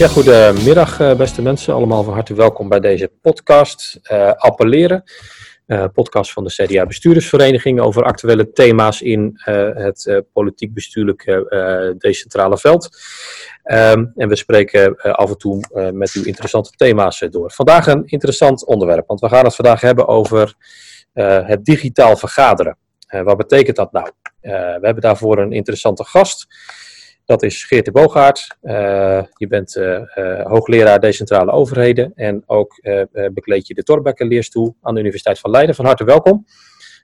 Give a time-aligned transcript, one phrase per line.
[0.00, 1.74] Ja, goedemiddag uh, beste mensen.
[1.74, 5.02] Allemaal van harte welkom bij deze podcast uh, Appelleren.
[5.66, 9.40] Uh, podcast van de CDA Bestuurdersvereniging over actuele thema's in
[9.74, 12.88] het politiek-bestuurlijke decentrale veld.
[13.64, 15.60] Um, en we spreken af en toe
[15.92, 17.50] met u interessante thema's door.
[17.52, 20.54] Vandaag een interessant onderwerp, want we gaan het vandaag hebben over
[21.12, 22.76] het digitaal vergaderen.
[23.24, 24.10] wat betekent dat nou?
[24.40, 26.46] we hebben daarvoor een interessante gast.
[27.30, 28.56] Dat is Geert de Boogaard.
[28.62, 30.00] Uh, je bent uh,
[30.44, 32.80] hoogleraar decentrale overheden en ook
[33.32, 35.74] bekleed je de Torbekke leerstoel aan de Universiteit van Leiden.
[35.74, 36.46] Van harte welkom.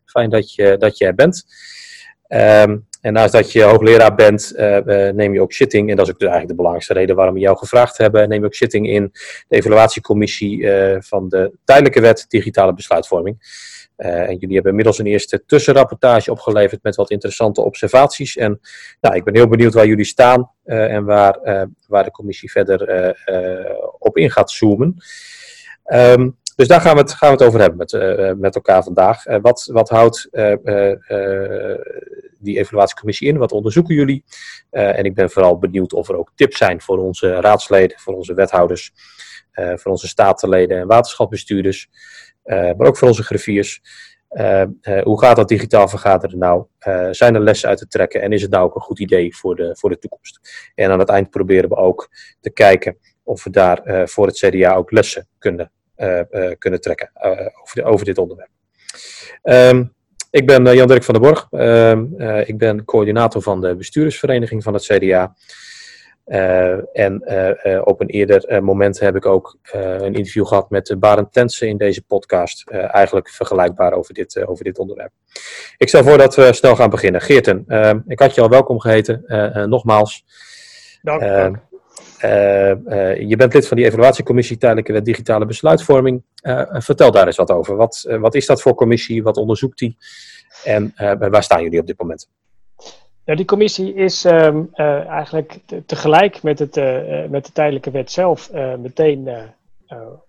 [0.05, 1.47] Fijn dat je, dat je er bent.
[2.29, 4.53] Um, en naast dat je hoogleraar bent,
[5.15, 7.57] neem je ook zitting, en dat is ook eigenlijk de belangrijkste reden waarom we jou
[7.57, 9.13] gevraagd hebben, neem je ook zitting in
[9.49, 13.39] de evaluatiecommissie van de tijdelijke wet digitale besluitvorming.
[13.97, 18.37] Uh, en jullie hebben inmiddels een eerste tussenrapportage opgeleverd met wat interessante observaties.
[18.37, 18.61] En
[19.01, 22.51] nou, ik ben heel benieuwd waar jullie staan uh, en waar, uh, waar de commissie
[22.51, 23.17] verder
[23.99, 24.97] op in gaat zoomen.
[25.87, 29.25] Um, dus daar gaan we het, gaan we het over hebben met, met elkaar vandaag.
[29.41, 30.29] wat, wat houdt
[32.39, 33.37] die evaluatiecommissie in?
[33.37, 34.25] Wat onderzoeken jullie?
[34.71, 38.35] en ik ben vooral benieuwd of er ook tips zijn voor onze raadsleden, voor onze
[38.35, 38.93] wethouders,
[39.53, 41.89] voor onze statenleden en waterschapbestuurders.
[42.47, 43.81] Eh, maar ook voor onze griffiers.
[44.29, 44.69] Eh, eh,
[45.03, 46.65] hoe gaat dat digitaal vergaderen nou?
[47.11, 49.57] zijn er lessen uit te trekken en is het nou ook een goed idee voor
[49.57, 50.71] de, voor de toekomst?
[50.75, 52.09] En aan het eind proberen we ook
[52.41, 55.73] te kijken of we daar voor het CDA ook lessen kunnen,
[56.59, 57.11] kunnen trekken
[57.63, 58.51] over, over dit onderwerp.
[59.43, 59.95] Um,
[60.31, 61.49] ik ben Jan-Dirk van der Borg.
[61.51, 65.35] Uh, ik ben coördinator van de bestuurdersvereniging van het CDA.
[66.27, 67.23] Uh, en
[67.65, 71.77] uh, op een eerder moment heb ik ook een interview gehad met Barend Tense in
[71.77, 72.71] deze podcast.
[72.71, 75.13] eigenlijk vergelijkbaar over dit, over dit onderwerp.
[75.77, 77.21] Ik stel voor dat we snel gaan beginnen.
[77.21, 77.65] Geerten,
[78.07, 79.25] ik had je al welkom geheten,
[79.69, 80.25] nogmaals.
[81.03, 81.21] Dank
[83.19, 86.23] je bent lid van die evaluatiecommissie Tijdelijke Wet Digitale Besluitvorming.
[86.73, 87.77] vertel daar eens wat over.
[87.77, 89.23] Wat, wat is dat voor commissie?
[89.23, 89.97] Wat onderzoekt die?
[90.65, 92.29] En waar staan jullie op dit moment?
[93.35, 98.53] Die commissie is um, uh, eigenlijk tegelijk met, het, uh, met de tijdelijke wet zelf
[98.79, 99.29] meteen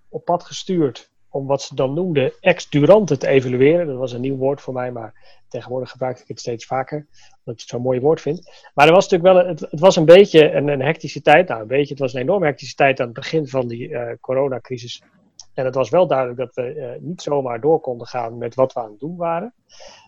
[0.10, 3.88] op pad gestuurd om wat ze dan noemden ex-durante te evalueren.
[3.88, 7.56] Dat was een nieuw woord voor mij, maar tegenwoordig gebruik ik het steeds vaker, omdat
[7.56, 8.70] ik het zo'n mooi woord vind.
[8.74, 11.62] Maar er was natuurlijk wel, het, het was een beetje een, een, hectische tijd, nou
[11.62, 15.04] een beetje, het was een enorme hectische tijd aan het begin van die coronacrisis.
[15.54, 18.80] En het was wel duidelijk dat we niet zomaar door konden gaan met wat we
[18.80, 19.54] aan het doen waren.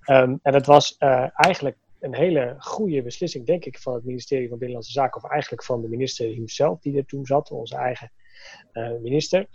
[0.05, 0.95] Um, en het was
[1.33, 5.63] eigenlijk een hele goede beslissing, denk ik, van het ministerie van Binnenlandse Zaken, of eigenlijk
[5.63, 8.11] van de minister zelf die er toen zat, onze eigen
[8.73, 9.47] uh, minister.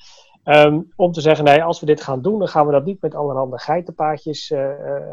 [0.44, 3.00] Um, om te zeggen, nee, als we dit gaan doen, dan gaan we dat niet
[3.00, 5.06] met allerhande geitenpaadjes uh, uh,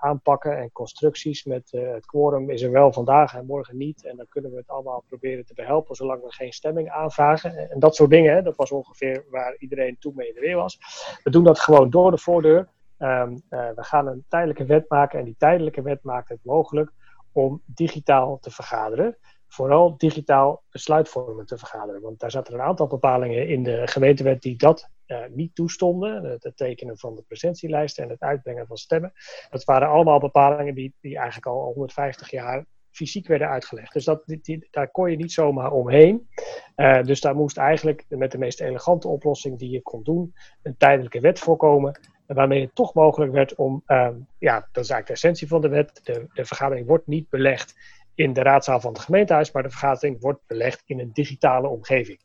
[0.00, 1.44] aanpakken en constructies.
[1.44, 4.04] Met het quorum is er wel vandaag en morgen niet.
[4.04, 7.70] En dan kunnen we het allemaal proberen te behelpen, zolang we geen stemming aanvragen.
[7.70, 10.56] En dat soort dingen, hè, dat was ongeveer waar iedereen toen mee in de weer
[10.56, 10.78] was.
[11.22, 12.68] We doen dat gewoon door de voordeur.
[13.02, 16.92] Um, uh, we gaan een tijdelijke wet maken en die tijdelijke wet maakt het mogelijk
[17.32, 19.18] om digitaal te vergaderen.
[19.48, 22.00] Vooral digitaal besluitvormen te vergaderen.
[22.00, 26.24] Want daar zaten een aantal bepalingen in de gemeentewet die dat uh, niet toestonden.
[26.24, 29.12] Het, het, tekenen van de presentielijsten en het uitbrengen van stemmen.
[29.50, 33.92] Dat waren allemaal bepalingen die, die eigenlijk al 150 jaar fysiek werden uitgelegd.
[33.92, 36.28] Dus dat, die, daar kon je niet zomaar omheen.
[36.76, 40.76] Uh, dus daar moest eigenlijk met de meest elegante oplossing die je kon doen, een
[40.76, 42.00] tijdelijke wet voorkomen
[42.34, 45.68] waarmee het toch mogelijk werd om, um, ja, dat is eigenlijk de essentie van de
[45.68, 47.74] wet, de, de vergadering wordt niet belegd
[48.14, 52.20] in de raadzaal van het gemeentehuis, maar de vergadering wordt belegd in een digitale omgeving.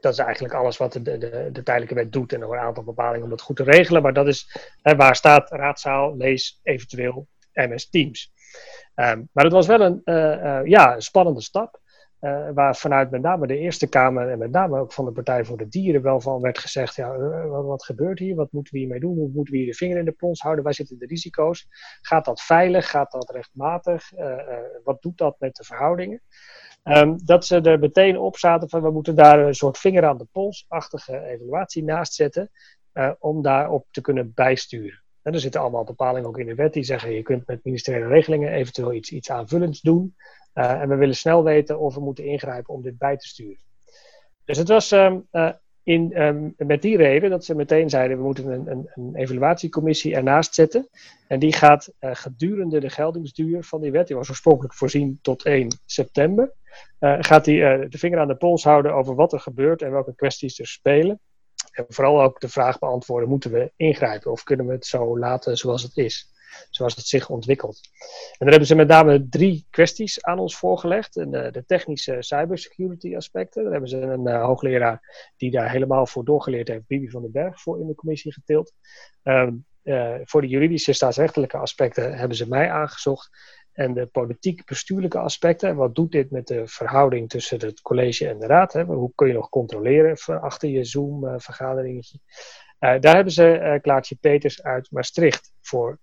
[0.00, 2.84] Dat is eigenlijk alles wat de, de, de tijdelijke wet doet en nog een aantal
[2.84, 7.26] bepalingen om dat goed te regelen, maar dat is hè, waar staat raadzaal, lees eventueel
[7.52, 8.32] MS Teams.
[8.98, 11.80] Um, maar het was wel een, uh, uh, ja, spannende stap.
[12.20, 15.44] Uh, waar vanuit met name de Eerste Kamer en met name ook van de Partij
[15.44, 17.16] voor de Dieren wel van werd gezegd: ja,
[17.46, 18.34] wat, gebeurt hier?
[18.34, 19.16] Wat moeten we hiermee doen?
[19.16, 20.64] Hoe moeten we hier de vinger in de pols houden?
[20.64, 21.66] Waar zitten de risico's?
[22.00, 22.90] Gaat dat veilig?
[22.90, 24.10] Gaat dat rechtmatig?
[24.84, 26.22] Wat doet dat met de verhoudingen?
[26.84, 30.18] Um, dat ze er meteen op zaten van we moeten daar een soort vinger aan
[30.18, 32.50] de polsachtige evaluatie naast zetten
[33.18, 35.02] om daarop te kunnen bijsturen.
[35.32, 38.52] Er zitten allemaal bepalingen ook in de wet die zeggen je kunt met ministeriële regelingen
[38.52, 40.14] eventueel iets, iets aanvullends doen.
[40.54, 43.62] Uh, en we willen snel weten of we moeten ingrijpen om dit bij te sturen.
[44.44, 45.50] Dus het was um, uh,
[45.82, 50.14] in, um, met die reden dat ze meteen zeiden: we moeten een, een, een evaluatiecommissie
[50.14, 50.88] ernaast zetten.
[51.28, 55.44] En die gaat uh, gedurende de geldingsduur van die wet, die was oorspronkelijk voorzien tot
[55.44, 56.52] 1 september,
[57.00, 60.58] gaat die de vinger aan de pols houden over wat er gebeurt en welke kwesties
[60.58, 61.20] er spelen.
[61.78, 65.56] En vooral ook de vraag beantwoorden: moeten we ingrijpen of kunnen we het zo laten
[65.56, 66.36] zoals het is?
[66.70, 67.80] zoals het zich ontwikkelt.
[68.30, 71.16] En daar hebben ze met name drie kwesties aan ons voorgelegd.
[71.16, 73.62] En, de technische cybersecurity aspecten.
[73.62, 77.60] Daar hebben ze een hoogleraar die daar helemaal voor doorgeleerd heeft, Bibi van den Berg,
[77.60, 78.72] voor in de commissie getild.
[79.22, 79.52] Ehm,
[80.24, 83.30] voor de juridische staatsrechtelijke aspecten hebben ze mij aangezocht.
[83.78, 85.76] En de politiek-bestuurlijke aspecten.
[85.76, 88.72] Wat doet dit met de verhouding tussen het college en de raad?
[88.72, 88.84] Hè?
[88.84, 92.18] Hoe kun je nog controleren achter je Zoom-vergaderingetje?
[92.80, 95.98] Uh, daar hebben ze uh, Klaartje Peters uit Maastricht voor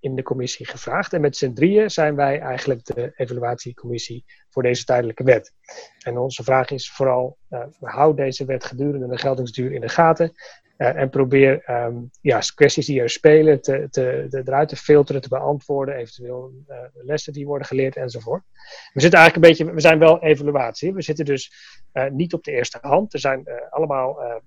[0.00, 1.12] in de commissie gevraagd.
[1.12, 5.52] En met z'n drieën zijn wij eigenlijk de evaluatiecommissie voor deze tijdelijke wet.
[6.04, 7.38] En onze vraag is vooral,
[7.80, 10.32] houd deze wet gedurende de geldingsduur in de gaten.
[10.82, 15.28] Uh, en probeer um, ja, kwesties die er spelen te, te, eruit te filteren, te
[15.28, 18.42] beantwoorden, eventueel uh, lessen die worden geleerd enzovoort.
[18.92, 20.94] We zitten eigenlijk een beetje, we zijn wel evaluatie.
[20.94, 21.52] We zitten dus
[21.92, 23.12] uh, niet op de eerste hand.
[23.12, 24.40] Er zijn allemaal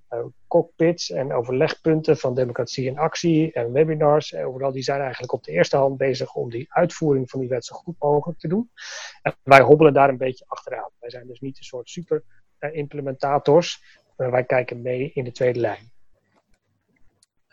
[0.47, 4.35] cockpits en overlegpunten van democratie in actie en webinars.
[4.35, 7.65] overal die zijn eigenlijk op de eerste hand bezig om die uitvoering van die wet
[7.65, 8.71] zo goed mogelijk te doen.
[9.21, 10.89] En wij hobbelen daar een beetje achteraan.
[10.99, 12.23] Wij zijn dus niet een soort super
[12.71, 13.83] implementators.
[14.15, 15.93] wij kijken mee in de tweede lijn.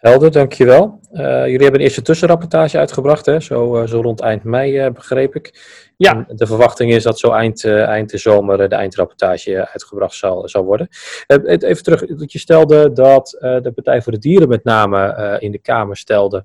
[0.02, 1.00] Helder, dankjewel.
[1.12, 3.40] Uh, jullie hebben een eerste tussenrapportage uitgebracht, hè?
[3.40, 5.60] Zo, uh, zo rond eind mei uh, begreep ik.
[5.96, 6.26] Ja.
[6.28, 10.64] En de verwachting is dat zo eind, eind de zomer de eindrapportage uitgebracht zal, zal
[10.64, 10.88] worden.
[11.26, 15.58] even terug, dat je stelde dat de Partij voor de Dieren met name in de
[15.58, 16.44] Kamer stelde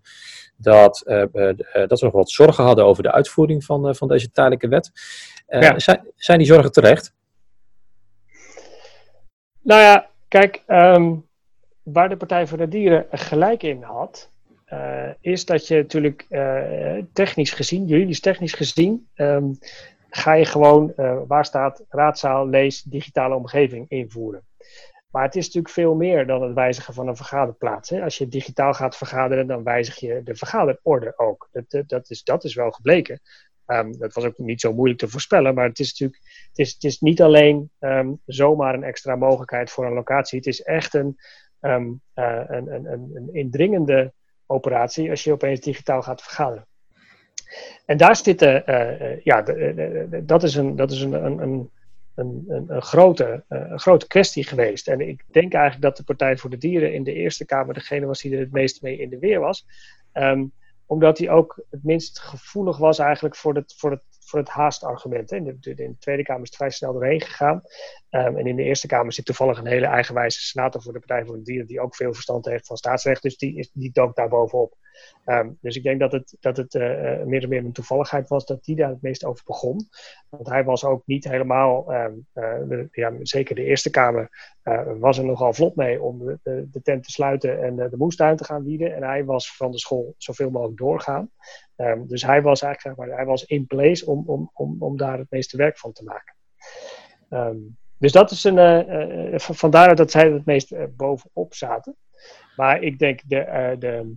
[0.58, 1.04] dat,
[1.88, 4.92] dat ze nog wat zorgen hadden over de uitvoering van, van deze tijdelijke wet.
[5.48, 5.80] Ja.
[5.80, 7.14] zijn, zijn die zorgen terecht?
[9.62, 10.64] Nou ja, kijk...
[10.68, 11.27] Um
[11.94, 14.32] waar de Partij voor de Dieren gelijk in had,
[14.74, 19.58] uh, is dat je natuurlijk uh, technisch gezien, juridisch technisch gezien, um,
[20.10, 24.46] ga je gewoon, uh, waar staat raadzaal, lees, digitale omgeving invoeren.
[25.12, 27.90] Maar het is natuurlijk veel meer dan het wijzigen van een vergaderplaats.
[27.90, 28.04] Hè.
[28.04, 31.50] Als je digitaal gaat vergaderen, dan wijzig je de vergaderorde ook.
[31.52, 33.20] Dat, dat, is, dat is wel gebleken.
[33.66, 36.74] Um, dat was ook niet zo moeilijk te voorspellen, maar het is natuurlijk het is,
[36.74, 40.38] het is niet alleen um, zomaar een extra mogelijkheid voor een locatie.
[40.38, 41.18] Het is echt een,
[41.62, 44.14] um, uh, een, een, indringende
[44.46, 46.68] operatie als je opeens digitaal gaat vergaderen.
[47.86, 49.42] En daar zit, uh, uh, ja,
[50.22, 51.70] dat is een, dat is een, een, een,
[52.16, 53.44] een, een, grote,
[53.76, 54.88] grote kwestie geweest.
[54.88, 58.06] En ik denk eigenlijk dat de Partij voor de Dieren in de Eerste Kamer degene
[58.06, 59.66] was die er het meest mee in de weer was.
[60.14, 60.52] Um,
[60.88, 65.32] omdat hij ook het minst gevoelig was eigenlijk voor het, voor het voor het haastargument.
[65.32, 67.62] In de, in de Tweede Kamer is het vrij snel doorheen gegaan.
[68.10, 71.26] Um, en in de Eerste Kamer zit toevallig een hele eigenwijze senator voor de Partij
[71.26, 73.22] voor de Dieren, die ook veel verstand heeft van staatsrecht.
[73.22, 74.76] Dus die, is, die dook daar bovenop.
[75.26, 76.82] Um, dus ik denk dat het, dat het uh,
[77.24, 79.88] meer en meer een toevalligheid was dat die daar het meest over begon.
[80.30, 84.56] Want hij was ook niet helemaal, um, uh, ja, zeker de Eerste Kamer,
[85.00, 88.38] was er nogal vlot mee om de, de, de tent te sluiten en de moestuin
[88.38, 88.96] te gaan bieden.
[88.96, 91.32] En hij was van de school zoveel mogelijk doorgaan.
[91.78, 94.98] Um, dus hij was eigenlijk, zeg maar, hij was in place om, om, om, om
[94.98, 96.36] daar het meeste werk van te maken.
[97.30, 101.96] Um, dus dat is een, uh, uh, vandaar dat zij het meest bovenop zaten.
[102.56, 104.16] Maar ik denk de, de,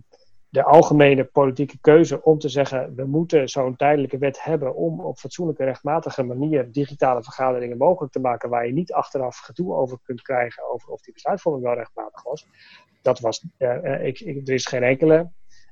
[0.49, 5.17] de algemene politieke keuze om te zeggen: we moeten zo'n tijdelijke wet hebben om op
[5.17, 10.21] fatsoenlijke, rechtmatige manier digitale vergaderingen mogelijk te maken, waar je niet achteraf gedoe over kunt
[10.21, 12.47] krijgen over of die besluitvorming wel rechtmatig was.
[13.01, 13.45] Dat was,
[14.01, 15.29] ik, ik, er is geen enkele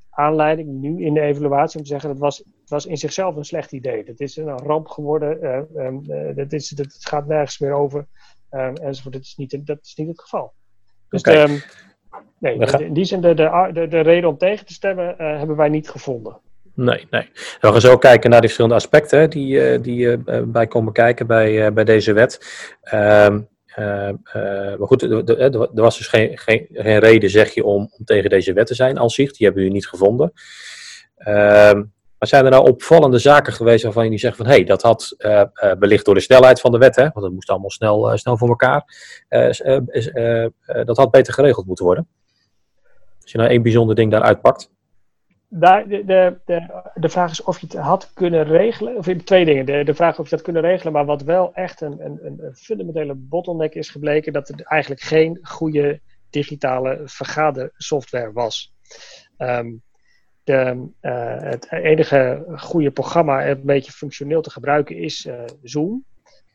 [0.10, 3.46] aanleiding nu in de evaluatie om te zeggen dat was, het was in zichzelf een
[3.46, 4.04] slecht idee.
[4.04, 8.06] Dat is een ramp geworden, uh, um, uh, dat, is, dat gaat nergens meer over
[8.52, 9.14] um, enzovoort.
[9.14, 10.54] Dat is, niet, dat is niet het geval.
[11.10, 11.46] Dus okay.
[11.46, 11.64] de,
[12.40, 15.56] nee, in die zin de, de, de, de reden om tegen te stemmen uh, hebben
[15.56, 16.38] wij niet gevonden.
[16.74, 17.30] Nee, nee.
[17.34, 21.84] We gaan zo kijken naar die verschillende aspecten die, die bij komen kijken bij, bij
[21.84, 22.40] deze wet.
[22.94, 23.40] Um, uh,
[24.78, 26.68] maar goed, er was dus geen, geen,
[27.00, 29.32] reden, zeg je, om, om, tegen deze wet te zijn als zich.
[29.32, 30.32] Die hebben jullie niet gevonden.
[31.20, 31.26] Uh,
[32.18, 34.82] maar zijn er nou opvallende zaken geweest waarvan je niet zegt van hé, hey, dat
[34.82, 35.44] had uh,
[35.80, 38.50] wellicht door de snelheid van de wet, hè, want het moest allemaal snel, snel voor
[38.50, 38.84] elkaar,
[40.86, 42.08] dat had beter geregeld moeten worden?
[43.22, 44.72] Als je nou één bijzonder ding daaruit pakt
[45.50, 48.98] daar, de, de, de, de vraag is of je het had kunnen regelen.
[48.98, 49.66] Of twee dingen.
[49.66, 52.56] De, de vraag of je dat kunnen regelen, maar wat wel echt een, een, een
[52.56, 58.74] fundamentele bottleneck is gebleken, dat er eigenlijk geen goede digitale vergadersoftware was.
[59.38, 59.82] Um,
[60.44, 66.06] de, uh, het enige goede programma een beetje functioneel te gebruiken is uh, Zoom.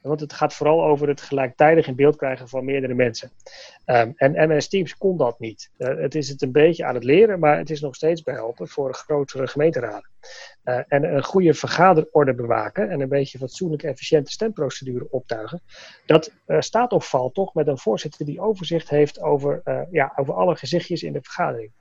[0.04, 3.30] Want het gaat vooral over het gelijktijdig in beeld krijgen van meerdere mensen.
[3.86, 5.70] Um, en MS Teams kon dat niet.
[5.78, 8.68] Uh, het is het een beetje aan het leren, maar het is nog steeds behelpen
[8.68, 10.10] voor grotere gemeenteraden.
[10.64, 15.62] Uh, en een goede vergaderorde bewaken en een beetje fatsoenlijke, efficiënte stemprocedure optuigen.
[16.06, 20.34] Dat uh, staat of valt toch met een voorzitter die overzicht heeft over, ja, over
[20.34, 21.72] alle gezichtjes in de vergadering.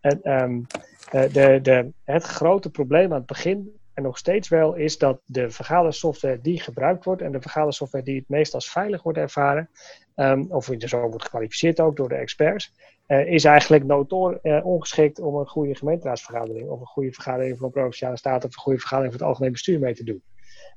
[0.00, 0.66] En um,
[1.10, 5.50] de, de, het grote probleem aan het begin en nog steeds wel is dat de
[5.50, 9.70] vergadersoftware die gebruikt wordt en de vergadersoftware die het meest als veilig wordt ervaren,
[10.16, 12.72] um, of zo wordt gekwalificeerd ook door de experts,
[13.06, 17.66] uh, is eigenlijk notoor uh, ongeschikt om een goede gemeenteraadsvergadering of een goede vergadering van
[17.66, 20.22] de Provinciale Staten of een goede vergadering van het algemeen bestuur mee te doen.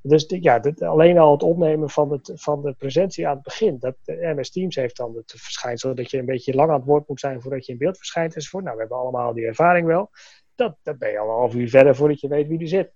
[0.01, 3.79] Dus ja, alleen al het opnemen van, het, van de presentie aan het begin.
[3.79, 7.07] Dat, MS Teams heeft dan het verschijnsel dat je een beetje lang aan het woord
[7.07, 8.63] moet zijn voordat je in beeld verschijnt enzovoort.
[8.63, 10.09] Nou, we hebben allemaal die ervaring wel.
[10.55, 12.93] Dat, dat ben je al een half uur verder voordat je weet wie er zit.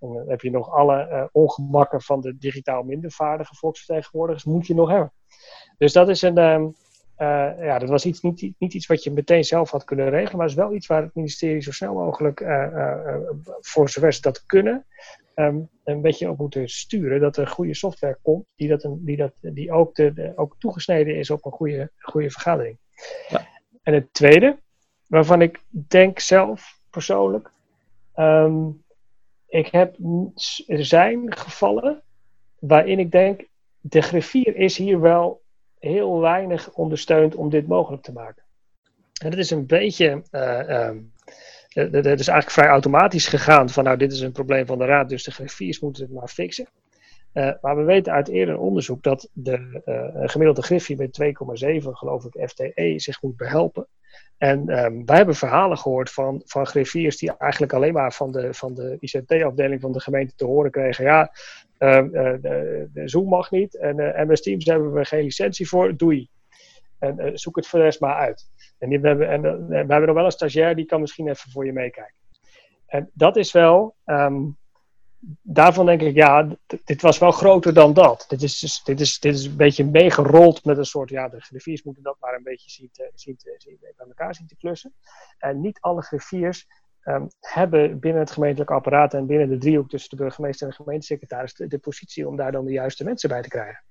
[0.00, 4.66] En dan heb je nog alle uh, ongemakken van de digitaal minder vaardige volksvertegenwoordigers, moet
[4.66, 5.12] je nog hebben.
[5.78, 6.74] Dus dat is een, uh,
[7.58, 10.46] ja, dat was iets, niet, niet iets wat je meteen zelf had kunnen regelen, maar
[10.46, 13.16] het is wel iets waar het ministerie zo snel mogelijk, uh,
[13.60, 14.86] voor zover ze dat kunnen,
[15.34, 17.20] um, een beetje op moeten sturen.
[17.20, 20.56] Dat er goede software komt die, dat een, die, dat, die ook, de, de, ook
[20.58, 22.78] toegesneden is op een goede, goede vergadering.
[23.28, 23.46] Ja.
[23.82, 24.58] En het tweede,
[25.06, 27.50] waarvan ik denk zelf persoonlijk.
[28.16, 28.82] Um,
[29.50, 29.96] ik heb,
[30.66, 32.02] er zijn gevallen
[32.58, 33.48] waarin ik denk,
[33.80, 35.42] de griffier is hier wel
[35.78, 38.42] heel weinig ondersteund om dit mogelijk te maken.
[39.22, 41.12] En dat is een beetje, uh, um,
[41.74, 45.08] dat is eigenlijk vrij automatisch gegaan van nou dit is een probleem van de raad,
[45.08, 46.68] dus de griffiers moeten het maar fixen.
[47.34, 52.24] Uh, maar we weten uit eerder onderzoek dat de uh, gemiddelde griffie met 2,7 geloof
[52.24, 53.86] ik FTE zich moet behelpen.
[54.38, 58.54] En um, wij hebben verhalen gehoord van, van griffiers die eigenlijk alleen maar van de,
[58.54, 61.04] van de ICT-afdeling van de gemeente te horen kregen.
[61.04, 61.32] Ja,
[61.78, 65.96] uh, de, de, Zoom mag niet en uh, MS Teams hebben we geen licentie voor,
[65.96, 66.28] doei.
[66.98, 68.50] En uh, zoek het voor de rest maar uit.
[68.78, 71.50] En, die, we, hebben, en we hebben nog wel een stagiair die kan misschien even
[71.50, 72.14] voor je meekijken.
[72.86, 74.56] En dat is wel, um,
[75.42, 76.48] daarvan denk ik, ja,
[76.84, 78.24] dit was wel groter dan dat.
[78.28, 81.40] Dit is, dus, dit is, dit is een beetje meegerold met een soort, ja, de
[81.40, 84.94] griffiers moeten dat maar een beetje zien te, zien zien, bij elkaar zien te klussen.
[85.38, 86.66] En niet alle griffiers
[87.04, 90.82] um, hebben binnen het gemeentelijk apparaat en binnen de driehoek tussen de burgemeester en de
[90.82, 93.84] gemeentesecretaris de, de, positie om daar dan de juiste mensen bij te krijgen.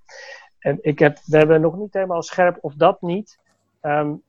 [0.59, 3.39] En ik heb, we hebben nog niet helemaal scherp of dat niet
[3.81, 4.23] um,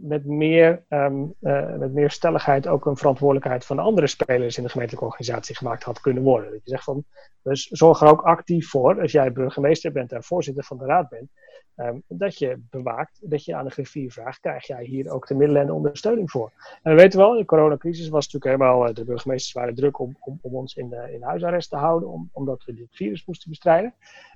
[0.00, 1.34] met, meer, um,
[1.78, 5.82] met meer stelligheid ook een verantwoordelijkheid van de andere spelers in de gemeentelijke organisatie gemaakt
[5.82, 6.50] had kunnen worden.
[6.50, 7.04] Dat je zegt van,
[7.42, 11.08] dus zorg er ook actief voor, als jij burgemeester bent en voorzitter van de raad
[11.08, 11.30] bent,
[11.76, 15.34] um, dat je bewaakt dat je aan de griffier vraagt, krijg jij hier ook de
[15.34, 16.52] middelen en de ondersteuning voor.
[16.82, 20.16] En we weten wel, de coronacrisis was natuurlijk helemaal, uh, de burgemeesters waren druk om,
[20.20, 23.50] om, om ons in, uh, in huisarrest te houden, om, omdat we dit virus moesten
[23.50, 23.94] bestrijden.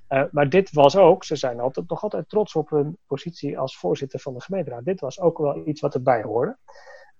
[0.09, 3.77] Uh, maar dit was ook, ze zijn altijd, nog altijd trots op hun positie als
[3.77, 4.85] voorzitter van de gemeenteraad.
[4.85, 6.57] Dit was ook wel iets wat erbij hoorde.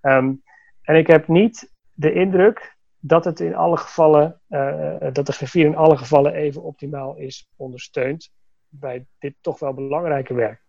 [0.01, 0.43] Um,
[0.81, 5.65] en ik heb niet de indruk dat het in alle gevallen, uh, dat de griffier
[5.65, 8.31] in alle gevallen even optimaal is ondersteund
[8.69, 10.65] bij dit toch wel belangrijke werk.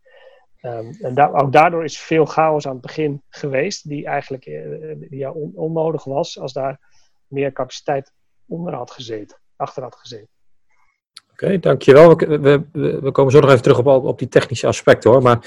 [0.62, 5.18] Um, en ook daardoor is veel chaos aan het begin geweest, die eigenlijk uh, die
[5.18, 6.80] ja, on onnodig was als daar
[7.26, 8.12] meer capaciteit
[8.46, 10.28] onder had gezeten, achter had gezeten.
[11.32, 12.16] Oké, dankjewel.
[12.16, 12.38] We,
[12.72, 15.22] we, we, komen zo nog even terug op, op die technische aspecten hoor.
[15.22, 15.38] Maar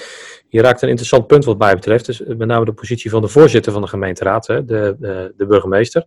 [0.48, 2.06] je raakt een interessant punt wat mij betreft.
[2.06, 4.96] Dus met name de positie van de voorzitter van de gemeenteraad, hè, de,
[5.36, 6.04] de burgemeester.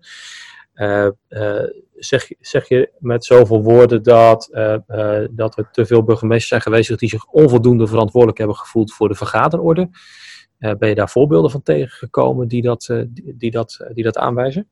[0.75, 1.63] Uh, uh,
[1.96, 7.00] zeg, zeg je met zoveel woorden dat, uh, dat er te veel burgemeesters zijn geweest
[7.00, 9.89] die zich onvoldoende verantwoordelijk hebben gevoeld voor de vergaderorde?
[10.58, 14.70] ben je daar voorbeelden van tegengekomen die dat, die, die, dat, die dat aanwijzen?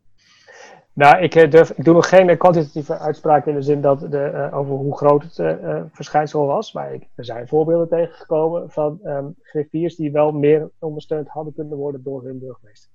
[0.94, 4.50] Nou, ik, eh, durf, ik doe nog geen kwantitatieve uitspraak in de zin dat de,
[4.54, 5.58] over hoe groot het
[5.92, 6.74] verschijnsel was.
[6.74, 11.78] Maar ik, er zijn voorbeelden tegengekomen van um, griffiers die wel meer ondersteund hadden kunnen
[11.78, 12.92] worden door hun burgemeester.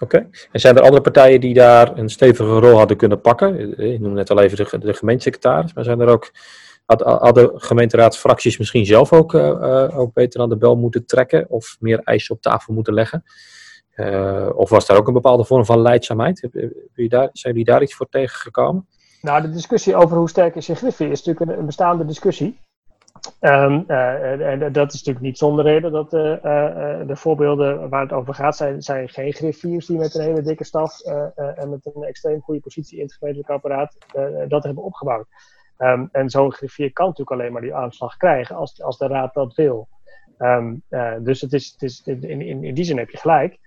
[0.00, 0.28] Oké.
[0.52, 3.78] En zijn er andere partijen die daar een stevige rol hadden kunnen pakken?
[3.78, 6.30] Ik noem net al even de, gemeentesecretaris, maar zijn er ook.
[6.96, 9.34] Hadden gemeenteraadsfracties misschien zelf ook,
[9.94, 13.24] ook beter aan de bel moeten trekken of meer eisen op tafel moeten leggen?
[14.54, 16.48] Of was daar ook een bepaalde vorm van leidzaamheid?
[16.92, 18.86] Zijn jullie daar iets voor tegengekomen?
[19.22, 22.58] Nou, de discussie over hoe sterk is je griffie is natuurlijk een bestaande discussie.
[23.40, 26.20] Um, uh, en dat is natuurlijk niet zonder reden dat uh,
[27.06, 30.64] de voorbeelden waar het over gaat zijn, zijn geen griffiers die met een hele dikke
[30.64, 31.00] staf
[31.34, 33.96] en met een extreem goede positie in het gemeentelijk apparaat
[34.48, 35.26] dat hebben opgebouwd.
[35.78, 39.34] Um, en zo'n griffier kan natuurlijk alleen maar die aanslag krijgen als, als de raad
[39.34, 39.88] dat wil.
[40.38, 40.82] Um,
[41.18, 43.58] dus het is, het is, in, in, in die zin heb je gelijk.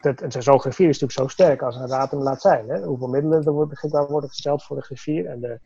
[0.00, 2.68] Dat, zo'n griffier is natuurlijk zo sterk als een raad hem laat zijn.
[2.68, 2.82] Hè?
[2.82, 5.58] Hoeveel middelen er beschikbaar worden gesteld voor de griffier en de,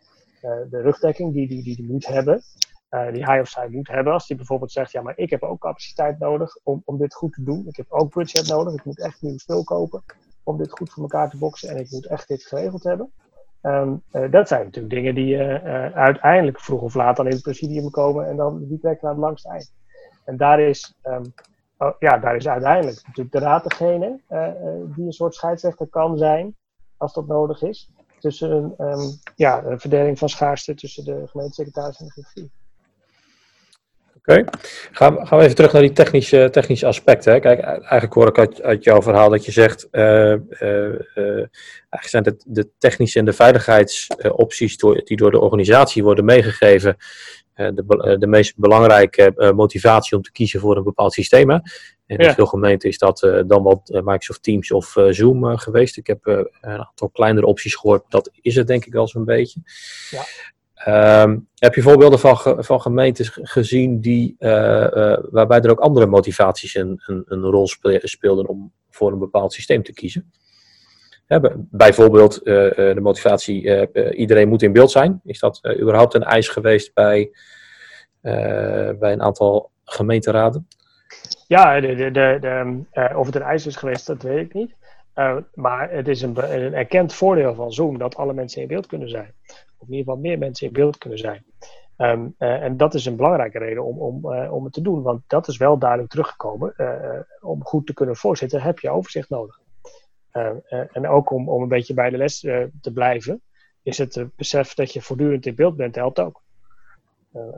[0.71, 2.43] de rugdekking die die, die, die moet hebben.
[2.91, 4.13] Uh, die hij of zij moet hebben.
[4.13, 7.33] Als die bijvoorbeeld zegt, ja, maar ik heb ook capaciteit nodig om, om dit goed
[7.33, 7.67] te doen.
[7.67, 8.75] Ik heb ook budget nodig.
[8.75, 10.03] Ik moet echt nieuw spul kopen
[10.43, 11.69] om dit goed voor elkaar te boksen.
[11.69, 13.13] En ik moet echt dit geregeld hebben.
[13.63, 15.39] Um, uh, dat zijn natuurlijk dingen die
[15.95, 19.25] uiteindelijk vroeg of laat dan in het presidium komen en dan die trekken naar het
[19.25, 19.73] langste eind.
[20.25, 21.23] En daar is um,
[21.79, 24.21] oh, ja, daar is uiteindelijk natuurlijk de raad degene
[24.95, 26.57] die een soort scheidsrechter kan zijn,
[26.97, 27.91] als dat nodig is.
[28.19, 32.49] Tussen een, um, ja, een verdeling van schaarste tussen de gemeentesecretaris en de griffier.
[34.29, 34.45] Oké,
[34.93, 37.41] gaan, gaan we even terug naar die technische, technische aspecten.
[37.41, 42.25] Kijk, eigenlijk hoor ik uit, uit jouw verhaal dat je zegt, uh, uh, eigenlijk zijn
[42.25, 46.97] het de technische en de veiligheidsopties door, die door de organisatie worden meegegeven,
[47.55, 51.51] de, de meest belangrijke motivatie om te kiezen voor een bepaald systeem.
[51.51, 51.63] En
[52.07, 55.97] in veel gemeenten is dat dan wel Microsoft Teams of Zoom geweest.
[55.97, 59.61] Ik heb een aantal kleinere opties gehoord, dat is het denk ik wel zo'n beetje.
[60.11, 60.23] Ja.
[60.87, 66.07] Um, heb je voorbeelden van, van gemeentes gezien die, uh, uh, waarbij er ook andere
[66.07, 67.67] motivaties een, een, een rol
[68.03, 70.33] speelden om voor een bepaald systeem te kiezen?
[71.71, 75.21] bijvoorbeeld uh, de motivatie, iedereen moet in beeld zijn.
[75.25, 77.31] Is dat überhaupt een eis geweest bij,
[78.21, 80.69] bij een aantal gemeenteraden?
[81.47, 82.85] Ja, de, de, de,
[83.17, 84.75] of het een eis is geweest, dat weet ik niet.
[85.55, 89.09] maar het is een, een erkend voordeel van Zoom dat alle mensen in beeld kunnen
[89.09, 89.35] zijn
[89.81, 91.45] in ieder geval meer mensen in beeld kunnen zijn.
[91.99, 95.03] Um, uh, en dat is een belangrijke reden om, om, uh, om het te doen,
[95.03, 96.75] want dat is wel duidelijk teruggekomen.
[96.77, 99.61] Uh, om goed te kunnen voorzitten heb je overzicht nodig.
[100.31, 100.57] Ehm,
[100.93, 102.41] en ook om, om een beetje bij de les
[102.81, 103.43] te blijven,
[103.83, 106.43] is het besef dat je voortdurend in beeld bent, helpt ook.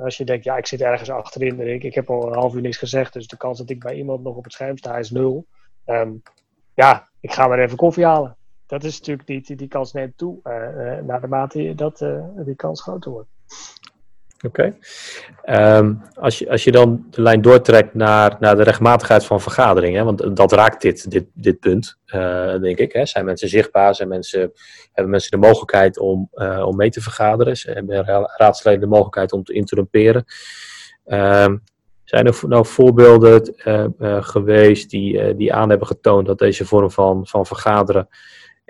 [0.02, 2.54] als je denkt, ja, ik zit ergens achterin en ik, ik heb al een half
[2.54, 4.98] uur niks gezegd, dus de kans dat ik bij iemand nog op het scherm sta
[4.98, 5.46] is nul.
[5.86, 6.22] Um,
[6.74, 8.36] ja, ik ga maar even koffie halen
[8.70, 12.54] dat is natuurlijk niet, die, kans neemt toe uh, naar de mate dat uh, die
[12.54, 13.28] kans groter wordt.
[14.46, 14.76] Oké.
[15.44, 20.04] Um, als, je, als je dan de lijn doortrekt naar, naar de rechtmatigheid van vergaderingen,
[20.04, 21.98] want dat raakt dit, dit, dit punt,
[22.60, 22.92] denk ik.
[22.92, 23.06] Hè?
[23.06, 23.94] Zijn mensen zichtbaar?
[23.94, 24.52] Zijn mensen,
[24.92, 26.30] hebben mensen de mogelijkheid om,
[26.64, 27.56] om mee te vergaderen?
[27.62, 28.04] Hebben
[28.36, 30.24] raadsleden de mogelijkheid om te interrumperen?
[31.06, 31.62] Um,
[32.04, 33.54] zijn er nou voorbeelden
[34.24, 38.08] geweest die, die aan hebben getoond dat deze vorm van, van vergaderen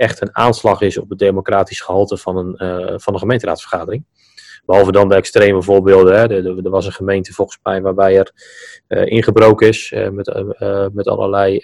[0.00, 4.04] echt een aanslag is op het democratisch gehalte van een, uh, van een gemeenteraadsvergadering.
[4.64, 6.14] Behalve dan de extreme voorbeelden.
[6.14, 6.22] Hè.
[6.22, 8.32] Er, er was een gemeente volgens mij waarbij er
[8.88, 10.44] uh, ingebroken is uh, met,
[10.92, 11.56] met allerlei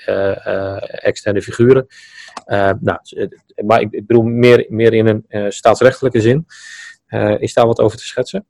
[0.85, 1.87] externe figuren.
[2.81, 2.99] nou,
[3.67, 6.47] maar ik, ik bedoel meer, meer in een staatsrechtelijke zin.
[7.39, 8.47] is daar wat over te schetsen?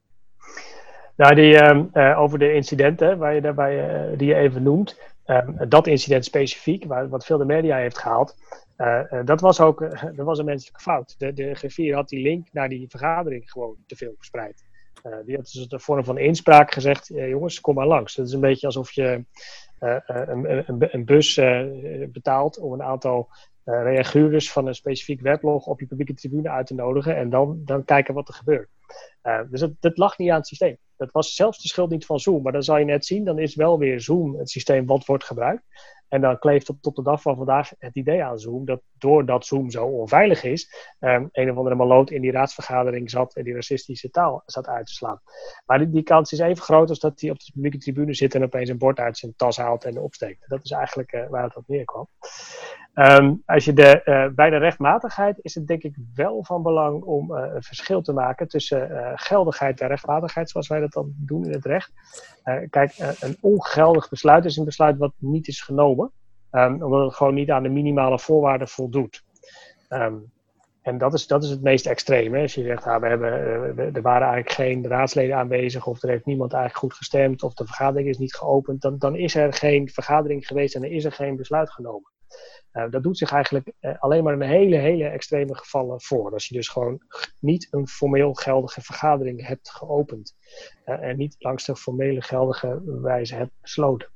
[1.17, 4.99] Nou, die, ehm, over de incidenten waar je daarbij, die je even noemt.
[5.25, 8.35] Ehm, dat incident specifiek, waar, wat veel de media heeft gehaald,
[8.79, 11.15] uh, uh, dat was ook uh, dat was een menselijke fout.
[11.19, 14.65] De, de griffier had die link naar die vergadering gewoon te veel verspreid.
[15.25, 18.15] die had dus de vorm van inspraak gezegd: jongens, kom maar langs.
[18.15, 19.25] Dat is een beetje alsof je
[19.79, 21.35] een, een, een, bus
[22.13, 23.29] betaalt om een aantal
[23.65, 27.85] reaguurders van een specifiek weblog op je publieke tribune uit te nodigen en dan, dan
[27.85, 28.69] kijken wat er gebeurt.
[29.51, 30.77] dus dat lag niet aan het systeem.
[30.97, 33.39] Dat was zelfs de schuld niet van Zoom, maar dan zal je net zien, dan
[33.39, 35.63] is wel weer Zoom het systeem wat wordt gebruikt.
[36.09, 39.71] En dan kleeft tot, de dag van vandaag het idee aan Zoom dat doordat Zoom
[39.71, 44.11] zo onveilig is, um, een of andere maloot in die raadsvergadering zat en die racistische
[44.11, 45.21] taal zat uit te slaan.
[45.67, 48.43] Maar die, kans is even groot als dat hij op de publieke tribune zit en
[48.43, 50.49] opeens een bord uit zijn tas haalt en opsteekt.
[50.49, 52.09] Dat is eigenlijk uh, waar het op neerkwam.
[52.95, 57.03] Um, als je de, uh, bij de rechtmatigheid is het denk ik wel van belang
[57.03, 61.45] om uh, een verschil te maken tussen geldigheid en rechtmatigheid, zoals wij dat dan doen
[61.45, 61.93] in het recht.
[62.71, 66.06] kijk, een ongeldig besluit is een besluit wat niet is genomen,
[66.51, 69.25] um, omdat het gewoon niet aan de minimale voorwaarden voldoet.
[69.89, 70.33] Um,
[70.87, 72.41] en dat is, dat is het meest extreme.
[72.41, 73.31] Als je zegt, ah, we hebben,
[73.95, 77.67] er waren eigenlijk geen raadsleden aanwezig, of er heeft niemand eigenlijk goed gestemd, of de
[77.67, 81.13] vergadering is niet geopend, dan, dan is er geen vergadering geweest en er is er
[81.13, 82.11] geen besluit genomen.
[82.73, 86.33] Uh, dat doet zich eigenlijk uh, alleen maar in hele, hele extreme gevallen voor.
[86.33, 87.01] Als je dus gewoon
[87.41, 90.35] niet een formeel geldige vergadering hebt geopend
[90.87, 94.09] uh, en niet langs de formele geldige wijze hebt besloten.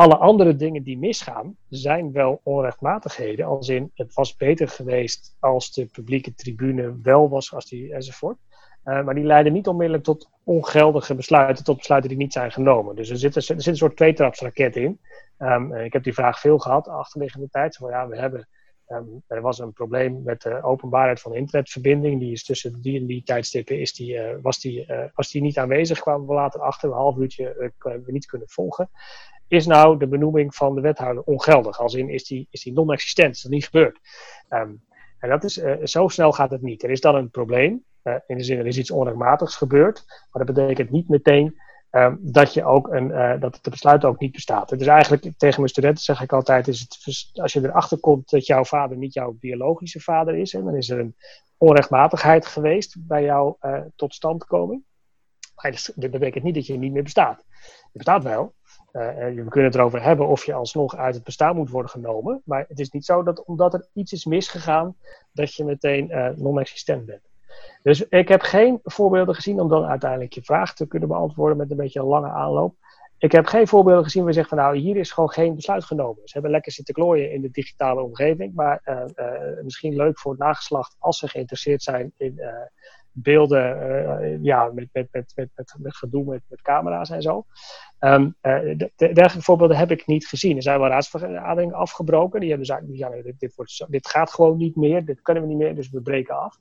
[0.00, 3.46] Alle andere dingen die misgaan, zijn wel onrechtmatigheden.
[3.46, 8.38] Als in, het was beter geweest als de publieke tribune wel was als die enzovoort.
[8.82, 12.96] maar die leiden niet onmiddellijk tot ongeldige besluiten, tot besluiten die niet zijn genomen.
[12.96, 15.00] Dus er zit, er zit een soort tweetrapsraket in.
[15.38, 17.76] Um, ik heb die vraag veel gehad de achterliggende tijd.
[17.76, 18.48] Van, ja, we hebben,
[18.90, 22.20] um, er was een probleem met de openbaarheid van de internetverbinding.
[22.20, 25.42] Die is tussen die en die tijdstippen is die, uh, was, die, uh, was die
[25.42, 26.00] niet aanwezig.
[26.00, 28.90] Kwamen we later achter, een half uurtje uh, we niet kunnen volgen.
[29.48, 31.80] Is nou de benoeming van de wethouder ongeldig?
[31.80, 33.34] Als in, is die, is die non-existent?
[33.34, 33.98] Is dat niet gebeurd?
[34.48, 34.82] Um,
[35.18, 36.82] en dat is, zo snel gaat het niet.
[36.82, 37.84] Er is dan een probleem.
[38.26, 40.04] in de zin, er is iets onrechtmatigs gebeurd.
[40.06, 41.60] Maar dat betekent niet meteen
[41.92, 44.78] Um, dat, je ook een, uh, dat het besluit ook niet bestaat.
[44.78, 48.46] Dus eigenlijk tegen mijn studenten zeg ik altijd: is het, als je erachter komt dat
[48.46, 51.16] jouw vader niet jouw biologische vader is, hè, dan is er een
[51.56, 54.82] onrechtmatigheid geweest bij jouw uh, totstandkoming.
[55.54, 57.44] Maar dat betekent niet dat je niet meer bestaat.
[57.92, 58.54] Je bestaat wel,
[58.92, 62.42] we kunnen het erover hebben of je alsnog uit het bestaan moet worden genomen.
[62.44, 64.96] Maar het is niet zo dat omdat er iets is misgegaan,
[65.32, 67.29] dat je meteen non-existent bent.
[67.82, 71.70] Dus ik heb geen voorbeelden gezien om dan uiteindelijk je vraag te kunnen beantwoorden met
[71.70, 72.74] een beetje een lange aanloop.
[73.18, 75.84] Ik heb geen voorbeelden gezien waar je zegt van nou, hier is gewoon geen besluit
[75.84, 76.20] genomen.
[76.24, 80.30] Ze hebben lekker zitten klooien in de digitale omgeving, maar uh, uh, misschien leuk voor
[80.30, 82.46] het nageslacht als ze geïnteresseerd zijn in uh,
[83.12, 87.44] beelden, ja, met, met, met, met, met, met gedoe met, met camera's en zo.
[88.00, 90.56] Um, de, dergelijke voorbeelden heb ik niet gezien.
[90.56, 92.40] Er zijn wel raadsvergaderingen afgebroken.
[92.40, 95.58] Die hebben gezegd, ja, dit, dit, dit gaat gewoon niet meer, dit kunnen we niet
[95.58, 96.58] meer, dus we breken af.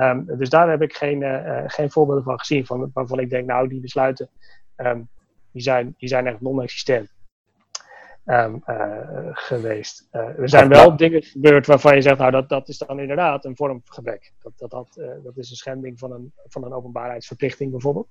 [0.00, 1.22] Um, dus daar heb ik geen,
[1.66, 4.28] geen voorbeelden van gezien, van, waarvan ik denk, nou, die besluiten.
[4.76, 5.08] Um,
[5.52, 7.12] die zijn, die zijn echt non-existent
[8.24, 10.08] um, uh, geweest.
[10.12, 13.44] Uh, er zijn wel dingen gebeurd waarvan je zegt, nou dat, dat is dan inderdaad
[13.44, 14.32] een vormgebrek.
[14.42, 18.08] Dat, dat, dat, dat is een schending van een, van een openbaarheidsverplichting bijvoorbeeld.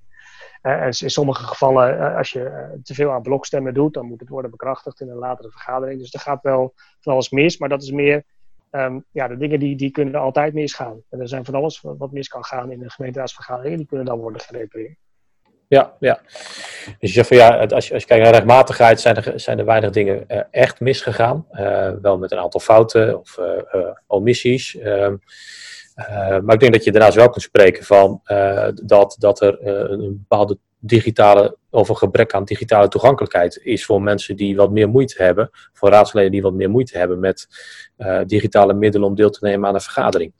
[0.62, 4.52] en in sommige gevallen, als je te veel aan blokstemmen doet, dan moet het worden
[4.52, 6.00] bekrachtigd in een latere vergadering.
[6.00, 8.23] Dus er gaat wel van alles mis, maar dat is meer
[8.71, 11.01] Um, ja, de dingen die, die kunnen altijd misgaan.
[11.10, 14.19] En er zijn van alles wat mis kan gaan in een gemeenteraadsvergadering, die kunnen dan
[14.19, 14.97] worden gerepareerd.
[15.67, 16.19] Ja, ja.
[16.86, 19.60] Dus je zegt van ja, als je, als je kijkt naar rechtmatigheid, zijn er, zijn
[19.60, 21.47] er weinig dingen uh, echt misgegaan.
[21.51, 24.77] Uh, wel met een aantal fouten of uh, omissies.
[24.77, 25.15] Ehm,
[26.43, 28.21] maar ik denk dat je daarnaast wel kunt spreken van
[28.84, 34.35] dat, dat er een bepaalde digitale, of een gebrek aan digitale toegankelijkheid is voor mensen
[34.35, 37.47] die wat meer moeite hebben, voor raadsleden die wat meer moeite hebben met
[38.25, 40.33] digitale middelen om deel te nemen aan een vergadering.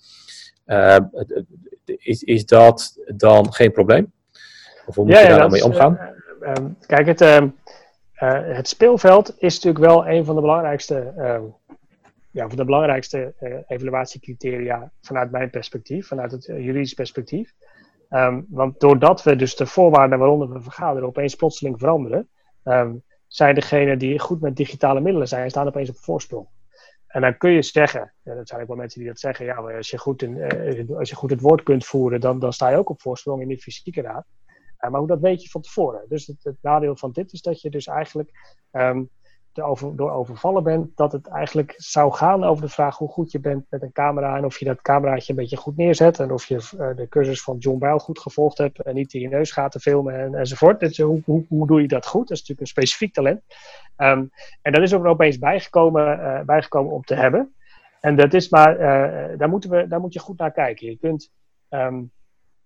[1.86, 4.12] is, is dat dan geen probleem?
[4.88, 6.00] Of hoe moet ja, je daar nou mee omgaan?
[6.42, 7.48] Uh, uh, kijk, het, ehm,
[8.14, 11.44] eh, het speelveld is natuurlijk wel een van de belangrijkste, ehm,
[12.32, 13.34] ja, van de belangrijkste
[13.68, 17.54] evaluatiecriteria vanuit mijn perspectief, vanuit het juridisch perspectief.
[18.10, 22.30] Um, want doordat we dus de voorwaarden waaronder we vergaderen opeens plotseling veranderen,
[23.28, 26.48] zijn degenen die goed met digitale middelen zijn, staan opeens op voorsprong.
[27.08, 29.56] En dan kun je zeggen, en dat zijn ook wel mensen die dat zeggen, ja,
[29.56, 32.78] als je goed, in, als je goed het woord kunt voeren, dan, dan sta je
[32.78, 34.26] ook op voorsprong in de fysieke raad.
[34.80, 36.06] Uh, maar hoe dat weet je van tevoren.
[36.08, 39.10] Dus het, nadeel van dit is dat je dus eigenlijk um,
[39.96, 43.66] door overvallen bent, dat het eigenlijk zou gaan over de vraag hoe goed je bent
[43.70, 46.56] met een camera en of je dat cameraatje een beetje goed neerzet en of je
[46.56, 49.72] uh, de cursus van John Bijl goed gevolgd hebt en niet in je neus gaat
[49.72, 50.80] te filmen en, enzovoort.
[50.80, 52.28] Dus hoe, hoe, hoe, doe je dat goed?
[52.28, 53.42] Dat is natuurlijk een specifiek talent.
[53.98, 54.30] Um,
[54.62, 57.54] en dat is ook opeens bijgekomen, uh, bijgekomen om te hebben.
[58.00, 58.78] En dat is maar,
[59.38, 60.88] daar, moeten we, daar moet je goed naar kijken.
[60.88, 61.32] Je kunt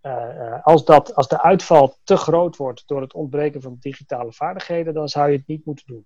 [0.01, 4.93] uh, als, dat, als de uitval te groot wordt door het ontbreken van digitale vaardigheden,
[4.93, 6.05] dan zou je het niet moeten doen.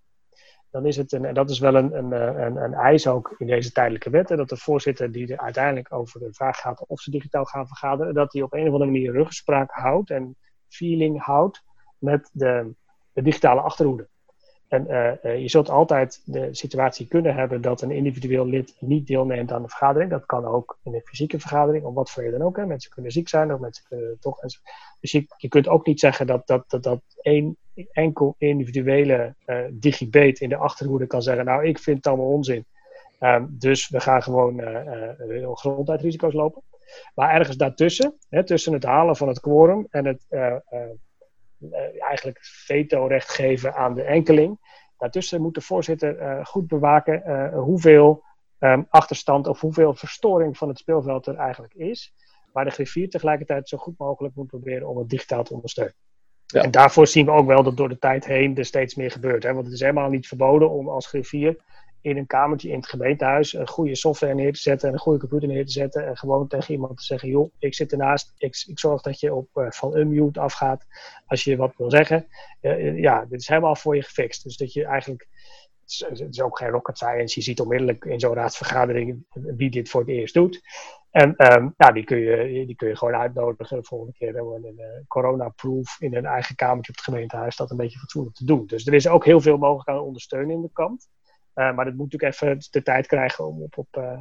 [0.75, 3.47] Dan is het, een, en dat is wel een, een, een, een eis ook in
[3.47, 7.11] deze tijdelijke wetten, dat de voorzitter die er uiteindelijk over de vraag gaat of ze
[7.11, 10.35] digitaal gaan vergaderen, dat hij op een of andere manier ruggespraak houdt en
[10.67, 11.63] feeling houdt
[11.97, 12.73] met de,
[13.13, 14.07] digitale achterhoede.
[14.67, 19.51] En uh, je zult altijd de situatie kunnen hebben dat een individueel lid niet deelneemt
[19.51, 20.09] aan de vergadering.
[20.09, 22.57] Dat kan ook in een fysieke vergadering, of wat voor je dan ook.
[22.57, 22.65] Hè.
[22.65, 24.39] Mensen kunnen ziek zijn of mensen kunnen toch.
[24.99, 27.57] Dus je, je kunt ook niet zeggen dat, dat, dat, dat één
[27.91, 32.65] enkel individuele uh, in de achterhoede kan zeggen: Nou, ik vind het allemaal onzin.
[33.19, 36.61] Um, dus we gaan gewoon uh, grondheidsrisico's lopen.
[37.15, 40.25] Maar ergens daartussen, hè, tussen het halen van het quorum en het
[41.99, 44.59] eigenlijk veto-recht geven aan de enkeling.
[44.97, 48.23] Daartussen moet de voorzitter goed bewaken hoeveel
[48.59, 52.13] um, achterstand of hoeveel verstoring van het speelveld er eigenlijk is.
[52.53, 55.95] Maar de griffier tegelijkertijd zo goed mogelijk moet proberen om het digitaal te ondersteunen.
[56.53, 59.43] En daarvoor zien we ook wel dat door de tijd heen er steeds meer gebeurt.
[59.43, 59.53] Hè?
[59.53, 61.57] Want het is helemaal niet verboden om als griffier
[62.05, 65.19] in een kamertje in het gemeentehuis een goede software neer te zetten en een goede
[65.19, 68.63] computer neer te zetten en gewoon tegen iemand te zeggen, joh, ik zit ernaast, ik,
[68.67, 70.85] ik zorg dat je op uh, van unmute afgaat
[71.25, 72.27] als je wat wil zeggen.
[72.61, 74.43] Uh, ja, dit is helemaal voor je gefixt.
[74.43, 75.27] Dus dat je eigenlijk,
[75.85, 80.01] het is, ook geen rocket science, je ziet onmiddellijk in zo'n raadsvergadering wie dit voor
[80.01, 80.61] het eerst doet.
[81.11, 84.65] En um, ja, die kun, je, die kun je gewoon uitnodigen de volgende keer om
[84.65, 88.45] een uh, corona-proof in een eigen kamertje op het gemeentehuis dat een beetje fatsoenlijk te
[88.45, 88.65] doen.
[88.65, 91.07] Dus er is ook heel veel mogelijk aan ondersteunende kant.
[91.55, 94.19] Uh, maar dat moet natuurlijk even de tijd krijgen om op, op, uh,